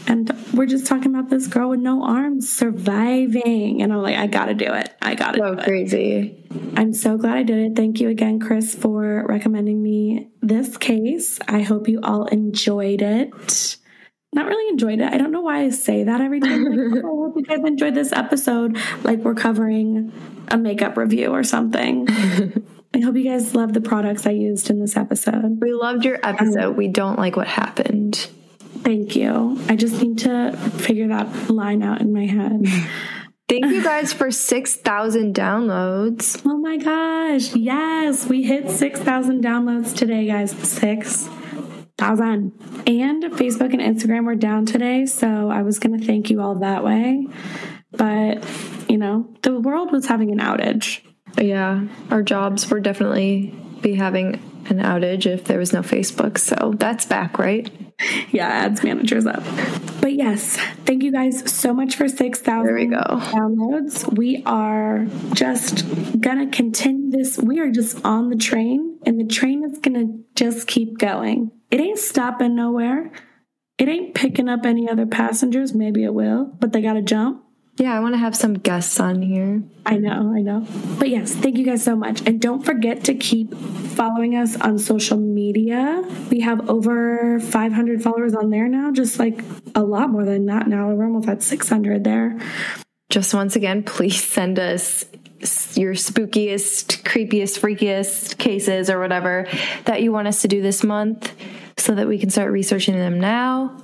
And 0.07 0.31
we're 0.53 0.67
just 0.67 0.87
talking 0.87 1.15
about 1.15 1.31
this 1.31 1.47
girl 1.47 1.71
with 1.71 1.81
no 1.81 2.03
arms 2.05 2.51
surviving. 2.51 3.83
And 3.83 3.93
I'm 3.93 4.03
like, 4.03 4.17
I 4.17 4.27
gotta 4.27 4.55
do 4.55 4.73
it. 4.73 4.95
I 5.01 5.15
gotta 5.15 5.39
So 5.39 5.55
do 5.55 5.61
it. 5.61 5.65
crazy. 5.65 6.45
I'm 6.77 6.93
so 6.93 7.17
glad 7.17 7.37
I 7.39 7.43
did 7.43 7.59
it. 7.59 7.77
Thank 7.77 8.01
you 8.01 8.09
again, 8.09 8.41
Chris, 8.41 8.75
for 8.75 9.25
recommending 9.29 9.83
me 9.83 10.29
this 10.41 10.77
case. 10.77 11.39
I 11.49 11.63
hope 11.63 11.89
you 11.89 12.01
all 12.03 12.27
enjoyed 12.27 13.01
it. 13.03 13.77
Not 14.35 14.47
really 14.47 14.69
enjoyed 14.71 15.01
it. 15.01 15.13
I 15.13 15.19
don't 15.19 15.31
know 15.31 15.43
why 15.43 15.61
I 15.65 15.71
say 15.71 16.05
that 16.05 16.21
every 16.21 16.41
time. 16.41 16.65
Like, 16.65 16.79
oh, 17.05 17.25
I 17.25 17.27
hope 17.29 17.35
you 17.37 17.43
guys 17.45 17.59
enjoyed 17.65 17.95
this 17.95 18.13
episode. 18.13 18.79
Like 19.05 19.19
we're 19.21 19.35
covering 19.35 20.13
a 20.49 20.57
makeup 20.57 20.97
review 20.97 21.29
or 21.29 21.45
something. 21.45 22.09
I 22.95 23.01
hope 23.01 23.17
you 23.17 23.25
guys 23.25 23.55
love 23.55 23.73
the 23.73 23.81
products 23.81 24.27
I 24.27 24.31
used 24.33 24.69
in 24.69 24.81
this 24.81 24.97
episode. 24.97 25.59
We 25.61 25.73
loved 25.73 26.05
your 26.05 26.19
episode. 26.23 26.65
Um, 26.73 26.77
we 26.77 26.89
don't 26.89 27.19
like 27.19 27.37
what 27.37 27.47
happened. 27.47 28.29
Thank 28.83 29.15
you. 29.15 29.61
I 29.69 29.77
just 29.77 30.03
need 30.03 30.19
to 30.19 30.57
figure 30.79 31.09
that 31.09 31.51
line 31.51 31.83
out 31.83 32.01
in 32.01 32.13
my 32.13 32.27
head. 32.27 32.67
Thank 33.49 33.67
you 33.67 33.83
guys 33.83 34.13
for 34.13 34.31
6,000 34.31 35.35
downloads. 35.35 36.41
Oh 36.47 36.57
my 36.57 36.79
gosh. 36.79 37.55
Yes, 37.55 38.27
we 38.27 38.45
hit 38.45 38.71
6,000 38.71 39.45
downloads 39.45 39.95
today, 39.95 40.27
guys. 40.27 40.53
6,000. 40.53 42.53
And 42.87 43.25
Facebook 43.25 43.75
and 43.75 43.81
Instagram 43.81 44.25
were 44.25 44.37
down 44.37 44.65
today. 44.65 45.05
So 45.05 45.51
I 45.51 45.63
was 45.63 45.79
going 45.79 46.01
to 46.01 46.07
thank 46.07 46.31
you 46.31 46.41
all 46.41 46.61
that 46.61 46.83
way. 46.83 47.27
But, 47.91 48.43
you 48.89 48.97
know, 48.97 49.29
the 49.43 49.61
world 49.61 49.93
was 49.93 50.07
having 50.07 50.31
an 50.31 50.39
outage. 50.39 51.03
Yeah, 51.39 51.87
our 52.11 52.23
jobs 52.23 52.71
would 52.71 52.83
definitely 52.83 53.55
be 53.83 53.95
having 53.95 54.35
an 54.71 54.79
outage 54.79 55.27
if 55.27 55.45
there 55.45 55.59
was 55.59 55.73
no 55.73 55.83
Facebook. 55.83 56.39
So 56.39 56.75
that's 56.79 57.05
back, 57.05 57.39
right? 57.39 57.71
Yeah, 58.31 58.49
ads 58.49 58.83
managers 58.83 59.27
up. 59.27 59.43
But 60.01 60.15
yes, 60.15 60.57
thank 60.87 61.03
you 61.03 61.13
guys 61.13 61.51
so 61.53 61.73
much 61.75 61.97
for 61.97 62.09
6,000 62.09 62.65
There 62.65 62.75
we 62.75 62.87
go. 62.87 62.97
downloads. 62.97 64.17
We 64.17 64.43
are 64.47 65.07
just 65.35 65.85
gonna 66.21 66.51
continue 66.51 67.11
this. 67.11 67.39
We 67.39 67.61
are 67.61 67.71
just 67.71 68.05
on 68.05 68.31
the 68.31 68.37
train, 68.37 68.99
and 69.05 69.21
the 69.21 69.27
train 69.27 69.65
is 69.71 69.79
gonna 69.79 70.07
just 70.35 70.67
keep 70.67 70.99
going. 70.99 71.51
It 71.71 71.81
ain't 71.81 71.99
stopping 71.99 72.57
nowhere. 72.57 73.13
It 73.79 73.89
ain't 73.89 74.15
picking 74.15 74.49
up 74.49 74.65
any 74.65 74.89
other 74.89 75.07
passengers. 75.07 75.75
Maybe 75.75 76.05
it 76.05 76.15
will, 76.15 76.45
but 76.59 76.73
they 76.73 76.81
gotta 76.83 77.03
jump. 77.03 77.42
Yeah, 77.77 77.97
I 77.97 78.01
want 78.01 78.15
to 78.15 78.19
have 78.19 78.37
some 78.37 78.55
guests 78.55 79.01
on 79.01 79.23
here. 79.23 79.63
I 79.87 79.97
know, 79.97 80.35
I 80.37 80.43
know. 80.43 80.67
But 80.99 81.09
yes, 81.09 81.35
thank 81.35 81.57
you 81.57 81.65
guys 81.65 81.83
so 81.83 81.97
much. 81.97 82.21
And 82.27 82.39
don't 82.39 82.63
forget 82.63 83.05
to 83.05 83.15
keep 83.15 83.55
following 83.55 84.37
us 84.37 84.61
on 84.61 84.79
social 84.79 85.17
media. 85.17 86.05
We 86.31 86.41
have 86.41 86.69
over 86.69 87.41
500 87.41 88.03
followers 88.03 88.35
on 88.35 88.51
there 88.51 88.69
now, 88.69 88.93
just 88.93 89.19
like 89.19 89.43
a 89.75 89.83
lot 89.83 90.11
more 90.11 90.25
than 90.25 90.47
that 90.47 90.69
now. 90.69 90.91
We're 90.91 91.07
almost 91.07 91.29
at 91.29 91.43
600 91.43 92.05
there. 92.05 92.39
Just 93.09 93.33
once 93.33 93.57
again, 93.57 93.83
please 93.83 94.23
send 94.23 94.59
us 94.59 95.07
your 95.75 95.95
spookiest, 95.95 97.03
creepiest, 97.03 97.59
freakiest 97.59 98.37
cases 98.39 98.91
or 98.91 99.01
whatever 99.01 99.47
that 99.87 100.03
you 100.03 100.13
want 100.13 100.29
us 100.29 100.43
to 100.43 100.49
do 100.49 100.61
this 100.61 100.85
month 100.85 101.33
so 101.79 101.95
that 101.95 102.07
we 102.07 102.19
can 102.19 102.31
start 102.31 102.53
researching 102.53 102.95
them 102.95 103.19
now. 103.19 103.77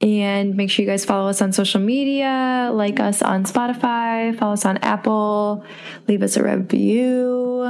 And 0.00 0.54
make 0.54 0.70
sure 0.70 0.84
you 0.84 0.90
guys 0.90 1.04
follow 1.04 1.28
us 1.28 1.42
on 1.42 1.52
social 1.52 1.80
media, 1.80 2.70
like 2.72 3.00
us 3.00 3.20
on 3.20 3.44
Spotify, 3.44 4.36
follow 4.38 4.52
us 4.52 4.64
on 4.64 4.76
Apple, 4.78 5.64
leave 6.06 6.22
us 6.22 6.36
a 6.36 6.44
review. 6.44 7.62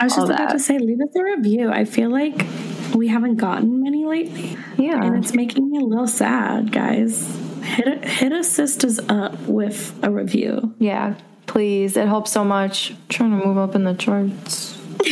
I 0.00 0.04
was 0.04 0.14
just 0.14 0.26
about 0.26 0.38
that. 0.38 0.52
to 0.52 0.58
say, 0.58 0.78
leave 0.78 1.00
us 1.00 1.14
a 1.14 1.22
review. 1.22 1.70
I 1.70 1.84
feel 1.84 2.10
like 2.10 2.46
we 2.94 3.08
haven't 3.08 3.36
gotten 3.36 3.82
many 3.82 4.06
lately. 4.06 4.56
Yeah. 4.78 5.02
And 5.04 5.22
it's 5.22 5.34
making 5.34 5.70
me 5.70 5.78
a 5.78 5.84
little 5.84 6.08
sad, 6.08 6.72
guys. 6.72 7.38
hit 7.62 8.04
hit 8.04 8.32
us 8.32 8.48
sisters 8.48 8.98
up 9.08 9.38
with 9.42 9.98
a 10.02 10.10
review. 10.10 10.74
Yeah, 10.78 11.14
please. 11.46 11.96
It 11.96 12.08
helps 12.08 12.32
so 12.32 12.42
much. 12.42 12.92
I'm 12.92 12.98
trying 13.10 13.38
to 13.38 13.46
move 13.46 13.58
up 13.58 13.74
in 13.74 13.84
the 13.84 13.94
charts. 13.94 14.72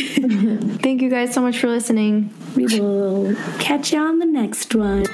Thank 0.81 1.01
you 1.01 1.09
guys 1.09 1.33
so 1.33 1.41
much 1.41 1.59
for 1.59 1.67
listening. 1.67 2.33
We 2.55 2.65
will 2.79 3.35
catch 3.59 3.93
you 3.93 3.99
on 3.99 4.17
the 4.17 4.25
next 4.25 4.73
one. 4.73 5.05